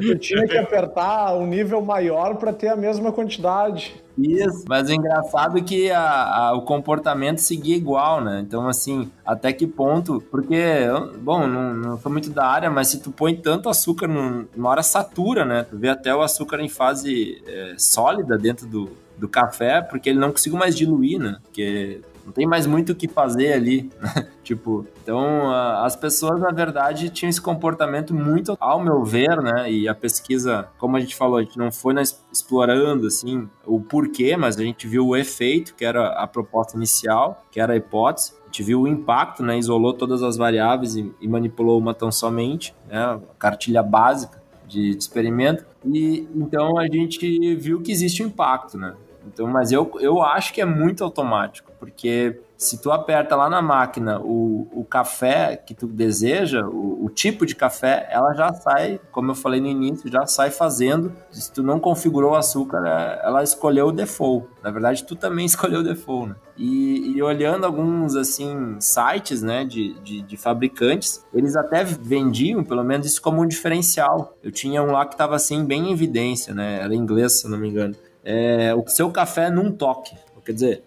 [0.00, 0.14] É.
[0.16, 3.94] tinha que apertar um nível maior para ter a mesma quantidade.
[4.18, 8.42] Isso, mas o engraçado é que a, a, o comportamento seguia igual, né?
[8.44, 10.22] Então, assim, até que ponto?
[10.30, 10.56] Porque,
[11.00, 14.82] bom, não, não sou muito da área, mas se tu põe tanto açúcar numa hora
[14.82, 15.64] satura, né?
[15.64, 20.18] Tu vê até o açúcar em fase é, sólida dentro do, do café, porque ele
[20.18, 21.38] não conseguiu mais diluir, né?
[21.42, 24.28] Porque não tem mais muito o que fazer ali, né?
[24.44, 25.50] tipo, então
[25.82, 29.70] as pessoas na verdade tinham esse comportamento muito, ao meu ver, né?
[29.70, 31.94] E a pesquisa, como a gente falou, a gente não foi
[32.30, 37.44] explorando assim o porquê, mas a gente viu o efeito, que era a proposta inicial,
[37.50, 38.34] que era a hipótese.
[38.48, 39.58] A gente viu o impacto, né?
[39.58, 42.98] Isolou todas as variáveis e, e manipulou uma tão somente, né?
[42.98, 45.66] A cartilha básica de, de experimento.
[45.84, 48.94] E então a gente viu que existe um impacto, né?
[49.26, 53.62] Então, mas eu, eu acho que é muito automático, porque se tu aperta lá na
[53.62, 59.00] máquina o, o café que tu deseja, o, o, tipo de café, ela já sai,
[59.12, 61.12] como eu falei no início, já sai fazendo.
[61.30, 64.48] Se tu não configurou o açúcar, é, ela escolheu o default.
[64.60, 66.36] Na verdade, tu também escolheu o default, né?
[66.56, 72.82] E, e olhando alguns, assim, sites, né, de, de, de, fabricantes, eles até vendiam, pelo
[72.82, 74.36] menos, isso como um diferencial.
[74.42, 76.80] Eu tinha um lá que estava, assim, bem em evidência, né?
[76.82, 77.94] Era inglês, se não me engano.
[78.30, 80.14] É, o seu café num toque.
[80.44, 80.82] Quer dizer,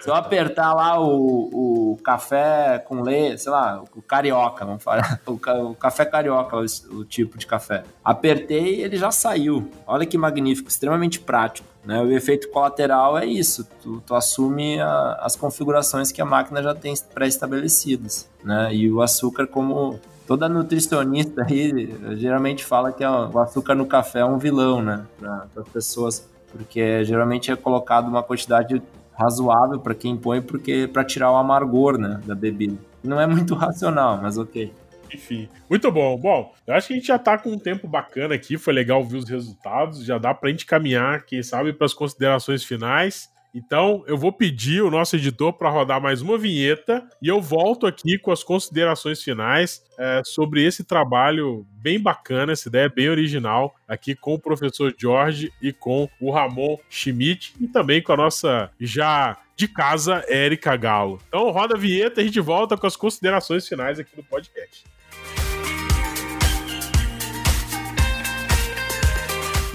[0.00, 5.20] se eu, apertar lá o, o café com leite, sei lá, o carioca, vamos falar,
[5.28, 6.64] o, o café carioca, o,
[6.96, 7.84] o, tipo de café.
[8.02, 9.70] Apertei ele já saiu.
[9.86, 11.68] Olha que magnífico, extremamente prático.
[11.84, 12.00] Né?
[12.00, 16.74] O efeito colateral é isso, tu, tu assume a, as configurações que a máquina já
[16.74, 18.26] tem pré-estabelecidas.
[18.42, 18.74] Né?
[18.74, 24.24] E o açúcar, como toda nutricionista aí, geralmente fala que o açúcar no café é
[24.24, 25.06] um vilão, né?
[25.18, 26.28] Para as pessoas
[26.58, 28.82] porque geralmente é colocado uma quantidade
[29.14, 32.76] razoável para quem põe, porque para tirar o amargor, né, da bebida.
[33.02, 34.72] Não é muito racional, mas ok.
[35.14, 36.18] Enfim, muito bom.
[36.18, 39.02] Bom, eu acho que a gente já tá com um tempo bacana aqui, foi legal
[39.04, 43.30] ver os resultados, já dá pra gente caminhar, quem sabe, para as considerações finais.
[43.54, 47.86] Então, eu vou pedir o nosso editor para rodar mais uma vinheta e eu volto
[47.86, 53.74] aqui com as considerações finais é, sobre esse trabalho bem bacana, essa ideia bem original,
[53.86, 58.70] aqui com o professor Jorge e com o Ramon Schmidt e também com a nossa
[58.78, 61.18] já de casa, Érica Galo.
[61.26, 64.84] Então, roda a vinheta e a gente volta com as considerações finais aqui do podcast.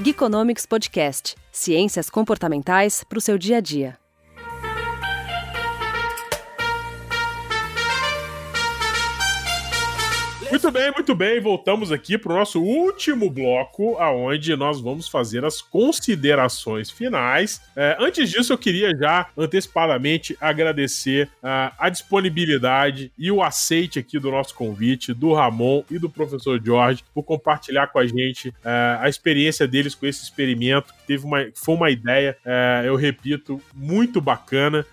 [0.01, 4.02] Geekonomics Podcast Ciências comportamentais para o seu dia a dia.
[10.53, 11.41] Muito bem, muito bem.
[11.41, 17.59] Voltamos aqui para o nosso último bloco, aonde nós vamos fazer as considerações finais.
[17.75, 24.19] É, antes disso, eu queria já antecipadamente agradecer uh, a disponibilidade e o aceite aqui
[24.19, 28.99] do nosso convite do Ramon e do professor Jorge por compartilhar com a gente uh,
[28.99, 33.59] a experiência deles com esse experimento que teve uma, foi uma ideia, uh, eu repito,
[33.73, 34.85] muito bacana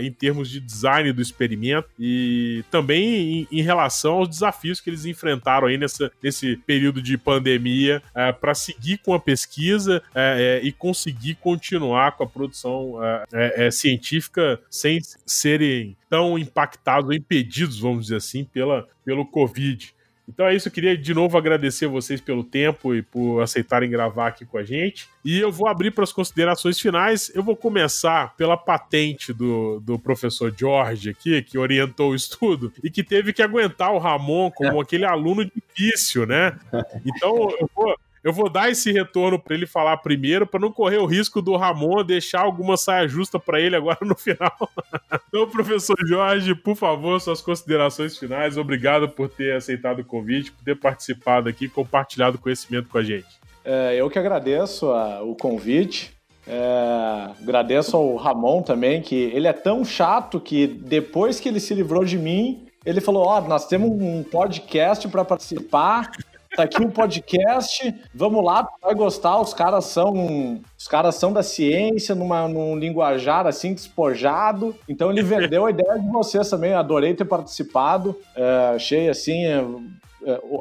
[0.00, 5.06] em termos de design do experimento e também em, em relação aos desafios que eles
[5.06, 10.66] enfrentaram aí nessa, nesse período de pandemia é, para seguir com a pesquisa é, é,
[10.66, 12.98] e conseguir continuar com a produção
[13.32, 19.94] é, é, científica sem serem tão impactados ou impedidos, vamos dizer assim, pela, pelo Covid.
[20.28, 24.28] Então é isso, eu queria de novo agradecer vocês pelo tempo e por aceitarem gravar
[24.28, 25.08] aqui com a gente.
[25.24, 27.30] E eu vou abrir para as considerações finais.
[27.34, 32.90] Eu vou começar pela patente do, do professor George aqui, que orientou o estudo e
[32.90, 34.82] que teve que aguentar o Ramon como é.
[34.82, 36.58] aquele aluno difícil, né?
[37.04, 37.94] Então eu vou,
[38.24, 41.54] eu vou dar esse retorno para ele falar primeiro, para não correr o risco do
[41.56, 44.50] Ramon deixar alguma saia justa para ele agora no final.
[45.28, 48.56] então, professor Jorge, por favor, suas considerações finais.
[48.56, 53.28] Obrigado por ter aceitado o convite, por ter participado aqui, compartilhado conhecimento com a gente.
[53.62, 56.14] É, eu que agradeço a, o convite.
[56.46, 61.74] É, agradeço ao Ramon também, que ele é tão chato que depois que ele se
[61.74, 66.10] livrou de mim, ele falou: Ó, oh, nós temos um podcast para participar.
[66.54, 71.42] Tá aqui um podcast, vamos lá, vai gostar, os caras são os caras são da
[71.42, 74.74] ciência, numa, num linguajar assim despojado.
[74.88, 76.72] Então ele vendeu a ideia de vocês também.
[76.74, 78.16] Adorei ter participado.
[78.36, 79.64] É, achei assim é,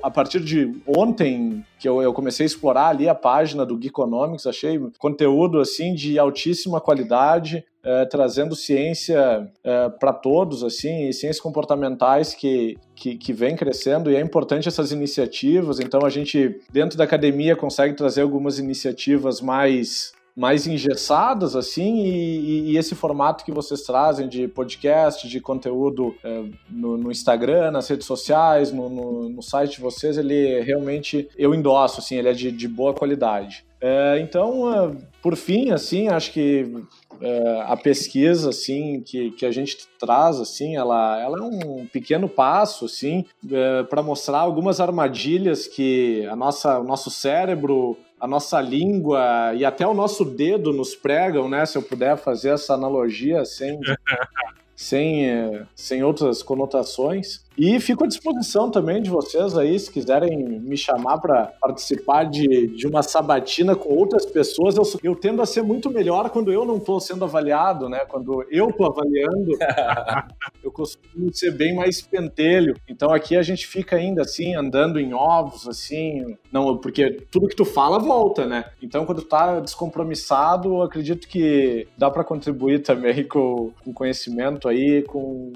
[0.03, 4.45] a partir de ontem que eu, eu, comecei a explorar ali a página do Geekonomics,
[4.45, 12.33] achei conteúdo assim de altíssima qualidade, é, trazendo ciência é, para todos, assim, ciências comportamentais
[12.33, 17.03] que, que, que vem crescendo, e é importante essas iniciativas, então a gente, dentro da
[17.03, 23.81] academia, consegue trazer algumas iniciativas mais mais engessadas, assim, e, e, esse formato que vocês
[23.83, 29.43] trazem de podcast, de conteúdo é, no, no, Instagram, nas redes sociais, no, no, no,
[29.43, 33.63] site de vocês, ele realmente, eu endosso, assim, ele é de, de boa qualidade.
[33.79, 36.83] É, então, é, por fim, assim, acho que
[37.21, 42.27] é, a pesquisa, assim, que, que a gente traz, assim, ela, ela é um pequeno
[42.27, 48.61] passo, assim, é, para mostrar algumas armadilhas que a nossa, o nosso cérebro a nossa
[48.61, 51.65] língua e até o nosso dedo nos pregam, né?
[51.65, 53.77] Se eu puder fazer essa analogia sem,
[54.73, 57.42] sem, eh, sem outras conotações.
[57.57, 62.67] E fico à disposição também de vocês aí, se quiserem me chamar para participar de,
[62.67, 64.75] de uma sabatina com outras pessoas.
[64.75, 67.99] Eu, eu tendo a ser muito melhor quando eu não estou sendo avaliado, né?
[68.07, 69.51] Quando eu estou avaliando,
[70.63, 72.75] eu costumo ser bem mais pentelho.
[72.87, 77.55] Então aqui a gente fica ainda assim, andando em ovos, assim, não, porque tudo que
[77.55, 78.65] tu fala volta, né?
[78.81, 85.53] Então quando tá descompromissado, acredito que dá para contribuir também com o conhecimento aí, com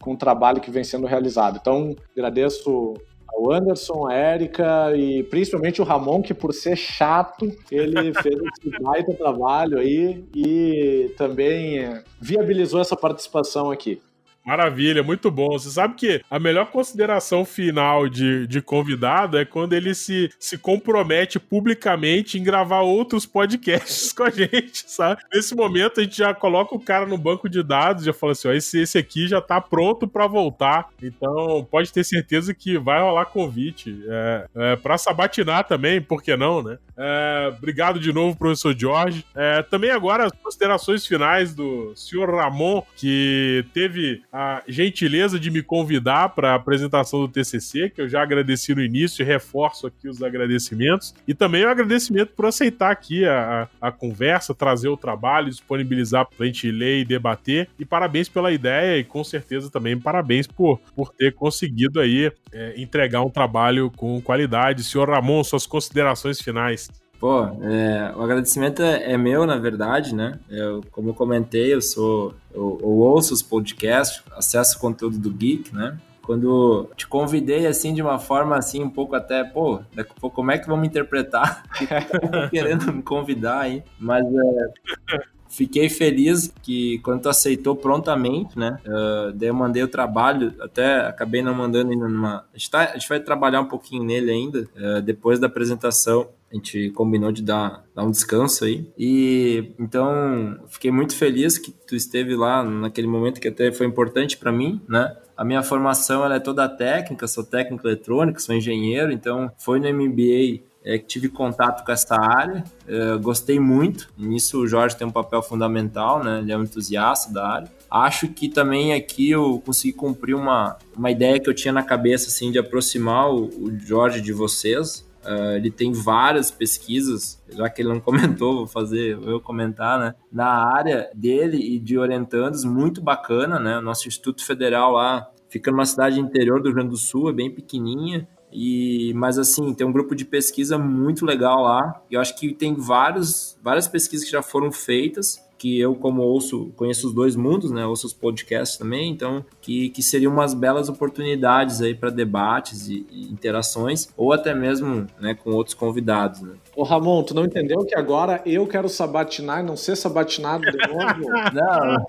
[0.00, 1.58] com o trabalho que vem sendo realizado.
[1.60, 2.94] Então, agradeço
[3.28, 8.82] ao Anderson, a Érica e principalmente o Ramon, que por ser chato, ele fez esse
[8.82, 14.02] baita trabalho aí e também viabilizou essa participação aqui.
[14.50, 15.50] Maravilha, muito bom.
[15.50, 20.58] Você sabe que a melhor consideração final de, de convidado é quando ele se, se
[20.58, 25.22] compromete publicamente em gravar outros podcasts com a gente, sabe?
[25.32, 28.48] Nesse momento a gente já coloca o cara no banco de dados, já fala assim:
[28.48, 30.88] ó, esse, esse aqui já tá pronto para voltar.
[31.00, 34.02] Então pode ter certeza que vai rolar convite.
[34.08, 36.76] É, é, para sabatinar também, por que não, né?
[37.02, 39.24] É, obrigado de novo, professor Jorge.
[39.32, 45.62] É, também agora as considerações finais do senhor Ramon, que teve a gentileza de me
[45.62, 50.08] convidar para a apresentação do TCC, que eu já agradeci no início e reforço aqui
[50.08, 51.14] os agradecimentos.
[51.26, 56.44] E também o agradecimento por aceitar aqui a, a conversa, trazer o trabalho, disponibilizar para
[56.44, 57.68] a gente ler e debater.
[57.78, 62.74] E parabéns pela ideia e com certeza também parabéns por, por ter conseguido aí é,
[62.76, 64.84] entregar um trabalho com qualidade.
[64.84, 66.88] Senhor Ramon, suas considerações finais.
[67.20, 70.40] Pô, é, o agradecimento é, é, meu, na verdade, né?
[70.48, 72.34] Eu, como eu comentei, eu sou.
[72.50, 75.98] Eu, eu, ouço os podcasts, acesso o conteúdo do Geek, né?
[76.22, 80.36] Quando te convidei assim de uma forma assim, um pouco até, pô, daqui a pouco
[80.36, 81.62] como é que vão me interpretar?
[82.50, 83.82] querendo me convidar aí.
[83.98, 88.78] Mas é, fiquei feliz que quando tu aceitou prontamente, né?
[88.86, 92.44] Uh, daí eu mandei o trabalho, até acabei não mandando ainda numa.
[92.54, 96.28] A gente, tá, a gente vai trabalhar um pouquinho nele ainda, uh, depois da apresentação.
[96.50, 98.84] A gente combinou de dar, dar um descanso aí.
[98.98, 104.36] E então fiquei muito feliz que tu esteve lá naquele momento que até foi importante
[104.36, 105.16] para mim, né?
[105.36, 109.88] A minha formação ela é toda técnica, sou técnico eletrônico, sou engenheiro, então foi no
[109.88, 114.10] MBA é, que tive contato com essa área, é, gostei muito.
[114.16, 116.38] Nisso o Jorge tem um papel fundamental, né?
[116.40, 117.72] Ele é um entusiasta da área.
[117.90, 122.28] Acho que também aqui eu consegui cumprir uma, uma ideia que eu tinha na cabeça,
[122.28, 125.08] assim, de aproximar o, o Jorge de vocês.
[125.22, 130.14] Uh, ele tem várias pesquisas, já que ele não comentou, vou fazer eu comentar, né?
[130.32, 133.78] Na área dele e de orientandos, muito bacana, né?
[133.78, 137.32] O nosso Instituto Federal lá fica numa cidade interior do Rio Grande do Sul, é
[137.32, 138.26] bem pequenininha.
[138.52, 142.02] E, mas assim, tem um grupo de pesquisa muito legal lá.
[142.10, 146.72] Eu acho que tem vários, várias pesquisas que já foram feitas que eu, como ouço,
[146.74, 147.84] conheço os dois mundos, né?
[147.84, 153.06] Ouço os podcasts também, então que, que seriam umas belas oportunidades aí para debates e,
[153.10, 156.54] e, interações, ou até mesmo né, com outros convidados, né?
[156.80, 160.78] Ô Ramon, tu não entendeu que agora eu quero sabatinar e não ser sabatinado de
[160.88, 161.28] novo?
[161.52, 162.06] não.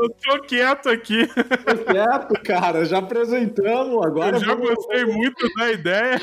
[0.00, 1.26] Eu tô quieto aqui.
[1.26, 2.84] Tô quieto, cara.
[2.84, 4.36] Já apresentamos agora.
[4.36, 4.76] Eu já vamos...
[4.76, 6.20] gostei muito da ideia.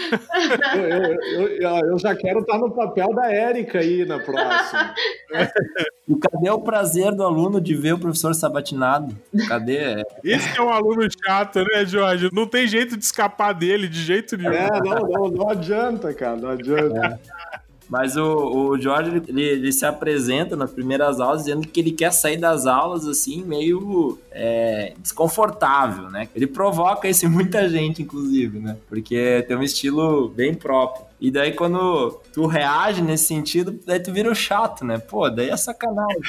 [0.78, 4.94] Eu, eu, eu, eu, já quero estar no papel da Érica aí na próxima.
[6.08, 9.14] E cadê o prazer do aluno de ver o professor sabatinado?
[9.48, 10.06] Cadê?
[10.24, 12.30] Esse é um aluno chato, né, Jorge?
[12.32, 14.54] Não tem jeito de escapar dele de jeito nenhum.
[14.54, 17.20] É, não, não, não adianta, cara, não adianta.
[17.54, 17.68] É.
[17.90, 22.12] Mas o, o Jorge, ele, ele, se apresenta nas primeiras aulas dizendo que ele quer
[22.12, 26.28] sair das aulas, assim, meio é, desconfortável, né?
[26.36, 28.78] Ele provoca isso em muita gente, inclusive, né?
[28.90, 31.07] Porque tem um estilo bem próprio.
[31.20, 34.98] E daí quando tu reage nesse sentido, daí tu vira o chato, né?
[35.00, 36.22] Pô, daí é sacanagem.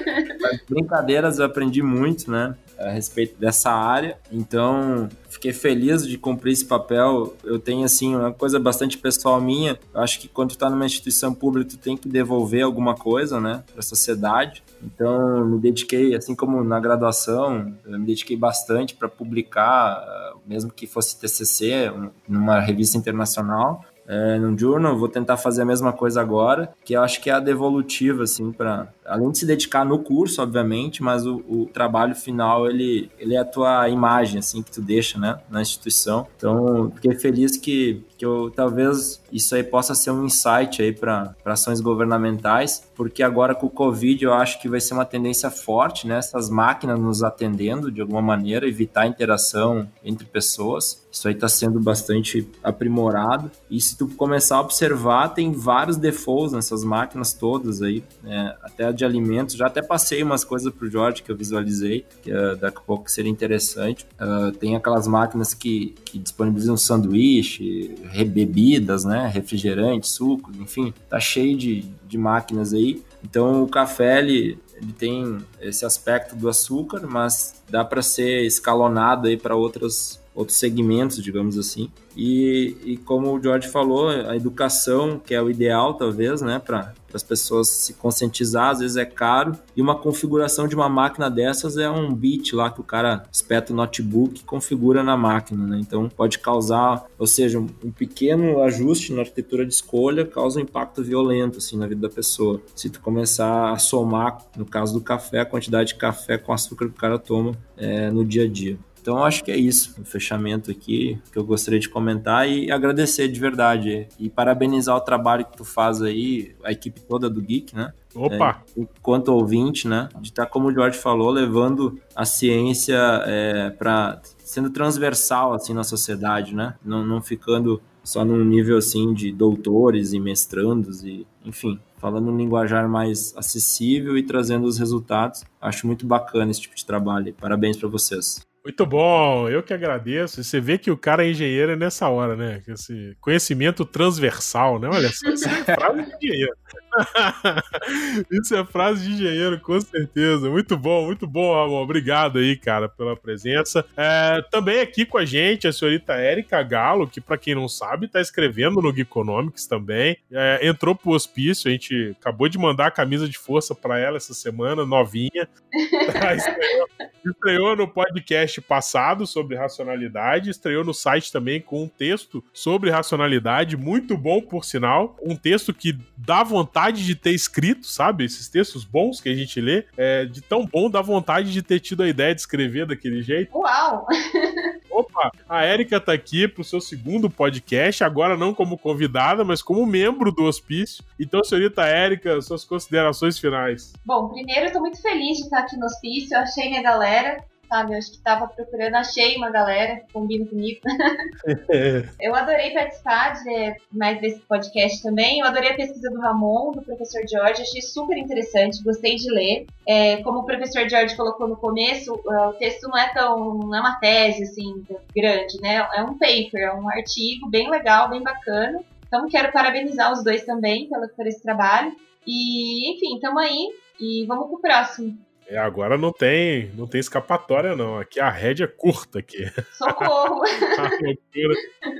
[0.68, 2.54] brincadeiras eu aprendi muito, né?
[2.78, 4.18] A respeito dessa área.
[4.30, 7.36] Então, fiquei feliz de cumprir esse papel.
[7.44, 9.78] Eu tenho, assim, uma coisa bastante pessoal minha.
[9.94, 13.40] Eu acho que quando tu tá numa instituição pública, tu tem que devolver alguma coisa,
[13.40, 14.62] né, para a sociedade.
[14.82, 21.20] Então, me dediquei, assim como na graduação, me dediquei bastante para publicar, mesmo que fosse
[21.20, 21.92] TCC,
[22.26, 27.02] numa revista internacional é, no journal, vou tentar fazer a mesma coisa agora, que eu
[27.02, 31.26] acho que é a devolutiva, assim, para além de se dedicar no curso, obviamente, mas
[31.26, 35.38] o, o, trabalho final, ele, ele é a tua imagem, assim, que tu deixa, né,
[35.50, 36.26] na instituição.
[36.36, 41.34] Então, fiquei feliz que, que eu, talvez isso aí possa ser um insight aí para
[41.44, 46.06] ações governamentais, porque agora com o Covid eu acho que vai ser uma tendência forte,
[46.06, 46.18] né?
[46.18, 51.04] Essas máquinas nos atendendo de alguma maneira, evitar a interação entre pessoas.
[51.10, 53.50] Isso aí está sendo bastante aprimorado.
[53.68, 58.54] E se tu começar a observar, tem vários defaults nessas máquinas todas aí, né?
[58.62, 59.56] até de alimentos.
[59.56, 62.82] Já até passei umas coisas para o Jorge que eu visualizei, que uh, daqui a
[62.82, 64.06] pouco seria interessante.
[64.14, 67.96] Uh, tem aquelas máquinas que, que disponibilizam sanduíche,
[68.28, 69.26] bebidas, né?
[69.26, 73.02] refrigerante, sucos, enfim, tá cheio de, de máquinas aí.
[73.24, 79.26] Então o café ele, ele tem esse aspecto do açúcar, mas dá para ser escalonado
[79.26, 81.90] aí para outras outros segmentos, digamos assim.
[82.16, 86.92] E, e como o George falou, a educação, que é o ideal, talvez, né, para
[87.12, 89.56] as pessoas se conscientizar, às vezes é caro.
[89.76, 93.72] E uma configuração de uma máquina dessas é um bit lá que o cara espeta
[93.72, 95.78] o notebook e configura na máquina, né?
[95.80, 101.02] Então pode causar, ou seja, um pequeno ajuste na arquitetura de escolha causa um impacto
[101.02, 102.60] violento assim na vida da pessoa.
[102.74, 106.86] Se tu começar a somar, no caso do café, a quantidade de café com açúcar
[106.86, 108.78] que o cara toma é, no dia a dia.
[109.02, 113.26] Então acho que é isso, o fechamento aqui que eu gostaria de comentar e agradecer
[113.26, 117.74] de verdade e parabenizar o trabalho que tu faz aí, a equipe toda do Geek,
[117.74, 117.92] né?
[118.14, 118.62] Opa!
[118.76, 120.08] É, enquanto ouvinte, né?
[120.20, 122.96] De estar, tá, como o George falou, levando a ciência
[123.26, 126.76] é, para sendo transversal assim na sociedade, né?
[126.84, 132.36] Não, não ficando só num nível assim de doutores e mestrandos e enfim, falando um
[132.36, 135.42] linguajar mais acessível e trazendo os resultados.
[135.60, 137.34] Acho muito bacana esse tipo de trabalho.
[137.34, 138.46] Parabéns para vocês.
[138.64, 140.42] Muito bom, eu que agradeço.
[140.42, 142.62] Você vê que o cara é engenheiro nessa hora, né?
[142.68, 144.88] Esse conhecimento transversal, né?
[144.88, 146.56] Olha só, isso é frase de engenheiro.
[148.30, 150.48] isso é frase de engenheiro, com certeza.
[150.48, 151.82] Muito bom, muito bom, Ramon.
[151.82, 153.84] Obrigado aí, cara, pela presença.
[153.96, 158.08] É, também aqui com a gente a senhorita Érica Galo, que para quem não sabe,
[158.08, 160.16] tá escrevendo no Geekonomics também.
[160.30, 164.16] É, entrou pro hospício, a gente acabou de mandar a camisa de força para ela
[164.16, 165.48] essa semana, novinha.
[166.12, 166.88] Tá, estreou,
[167.24, 172.90] estreou no podcast podcast passado sobre racionalidade, estreou no site também com um texto sobre
[172.90, 175.16] racionalidade, muito bom, por sinal.
[175.22, 178.24] Um texto que dá vontade de ter escrito, sabe?
[178.24, 181.80] Esses textos bons que a gente lê, é, de tão bom, dá vontade de ter
[181.80, 183.56] tido a ideia de escrever daquele jeito.
[183.56, 184.06] Uau!
[184.90, 189.86] Opa, a Érica tá aqui pro seu segundo podcast, agora não como convidada, mas como
[189.86, 191.02] membro do hospício.
[191.18, 193.92] Então, senhorita Érica, suas considerações finais.
[194.04, 197.42] Bom, primeiro eu tô muito feliz de estar aqui no hospício, achei minha galera,
[197.72, 197.94] sabe?
[197.94, 200.80] Eu acho que tava procurando, achei uma galera combina comigo.
[202.20, 205.40] eu adorei participar de mais desse podcast também.
[205.40, 209.66] Eu adorei a pesquisa do Ramon, do professor George, achei super interessante, gostei de ler.
[209.88, 213.54] É, como o professor George colocou no começo, o texto não é tão.
[213.54, 214.84] não é uma tese assim
[215.16, 215.88] grande, né?
[215.94, 218.80] É um paper, é um artigo bem legal, bem bacana.
[219.06, 221.96] Então quero parabenizar os dois também pelo, por esse trabalho.
[222.26, 223.68] E, enfim, estamos aí
[223.98, 225.18] e vamos pro próximo.
[225.48, 227.98] É, agora não tem, não tem escapatória, não.
[227.98, 229.50] Aqui a rédea é curta aqui.
[229.72, 230.42] Socorro!
[230.78, 231.54] a, loucura,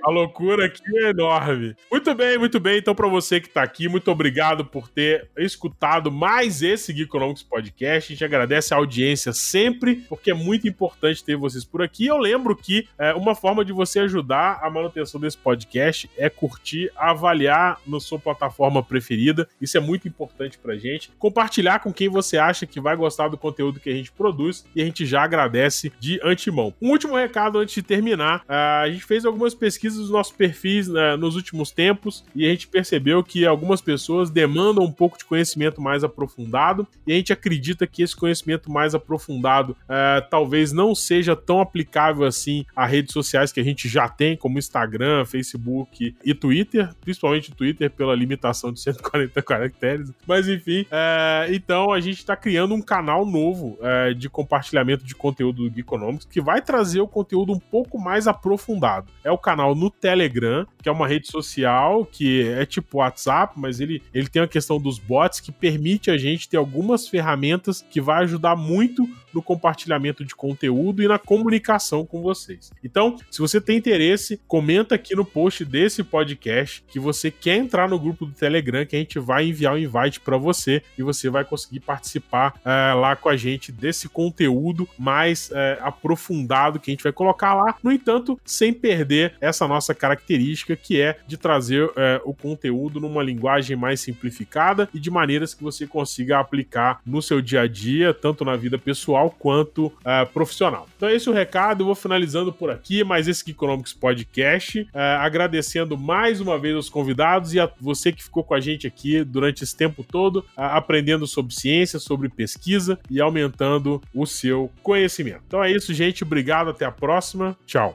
[0.05, 1.77] a loucura aqui é enorme.
[1.91, 2.79] Muito bem, muito bem.
[2.79, 8.13] Então, para você que tá aqui, muito obrigado por ter escutado mais esse Geekonomics Podcast.
[8.13, 12.07] A gente agradece a audiência sempre, porque é muito importante ter vocês por aqui.
[12.07, 16.91] Eu lembro que é, uma forma de você ajudar a manutenção desse podcast é curtir,
[16.97, 19.49] avaliar na sua plataforma preferida.
[19.61, 21.11] Isso é muito importante pra gente.
[21.19, 24.81] Compartilhar com quem você acha que vai gostar do conteúdo que a gente produz e
[24.81, 26.73] a gente já agradece de antemão.
[26.81, 31.17] Um último recado antes de terminar: a gente fez algumas pesquisas dos nossos perfis né,
[31.17, 35.81] nos últimos tempos e a gente percebeu que algumas pessoas demandam um pouco de conhecimento
[35.81, 41.35] mais aprofundado e a gente acredita que esse conhecimento mais aprofundado uh, talvez não seja
[41.35, 46.35] tão aplicável assim a redes sociais que a gente já tem, como Instagram, Facebook e
[46.35, 50.11] Twitter, principalmente Twitter pela limitação de 140 caracteres.
[50.27, 55.05] Mas enfim, uh, então a gente está criando um canal canal novo é, de compartilhamento
[55.05, 59.11] de conteúdo do Geekonomics que vai trazer o conteúdo um pouco mais aprofundado.
[59.25, 63.81] É o canal no Telegram, que é uma rede social que é tipo WhatsApp, mas
[63.81, 68.01] ele, ele tem a questão dos bots que permite a gente ter algumas ferramentas que
[68.01, 72.71] vai ajudar muito no compartilhamento de conteúdo e na comunicação com vocês.
[72.85, 77.89] Então, se você tem interesse, comenta aqui no post desse podcast que você quer entrar
[77.89, 81.03] no grupo do Telegram, que a gente vai enviar o um invite para você e
[81.03, 86.91] você vai conseguir participar é, lá com a gente desse conteúdo mais é, aprofundado que
[86.91, 87.75] a gente vai colocar lá.
[87.83, 93.23] No entanto, sem perder essa nossa característica que é de trazer é, o conteúdo numa
[93.23, 98.15] linguagem mais simplificada e de maneiras que você consiga aplicar no seu dia a dia,
[98.15, 100.89] tanto na vida pessoal quanto é, profissional.
[100.97, 101.83] Então, esse é o recado.
[101.83, 106.89] Eu vou finalizando por aqui, mais esse Economics Podcast, é, agradecendo mais uma vez aos
[106.89, 111.27] convidados e a você que ficou com a gente aqui durante esse tempo todo, aprendendo
[111.27, 115.43] sobre ciência, sobre pesquisa e aumentando o seu conhecimento.
[115.47, 116.23] Então é isso, gente.
[116.23, 116.71] Obrigado.
[116.71, 117.57] Até a próxima.
[117.67, 117.95] Tchau.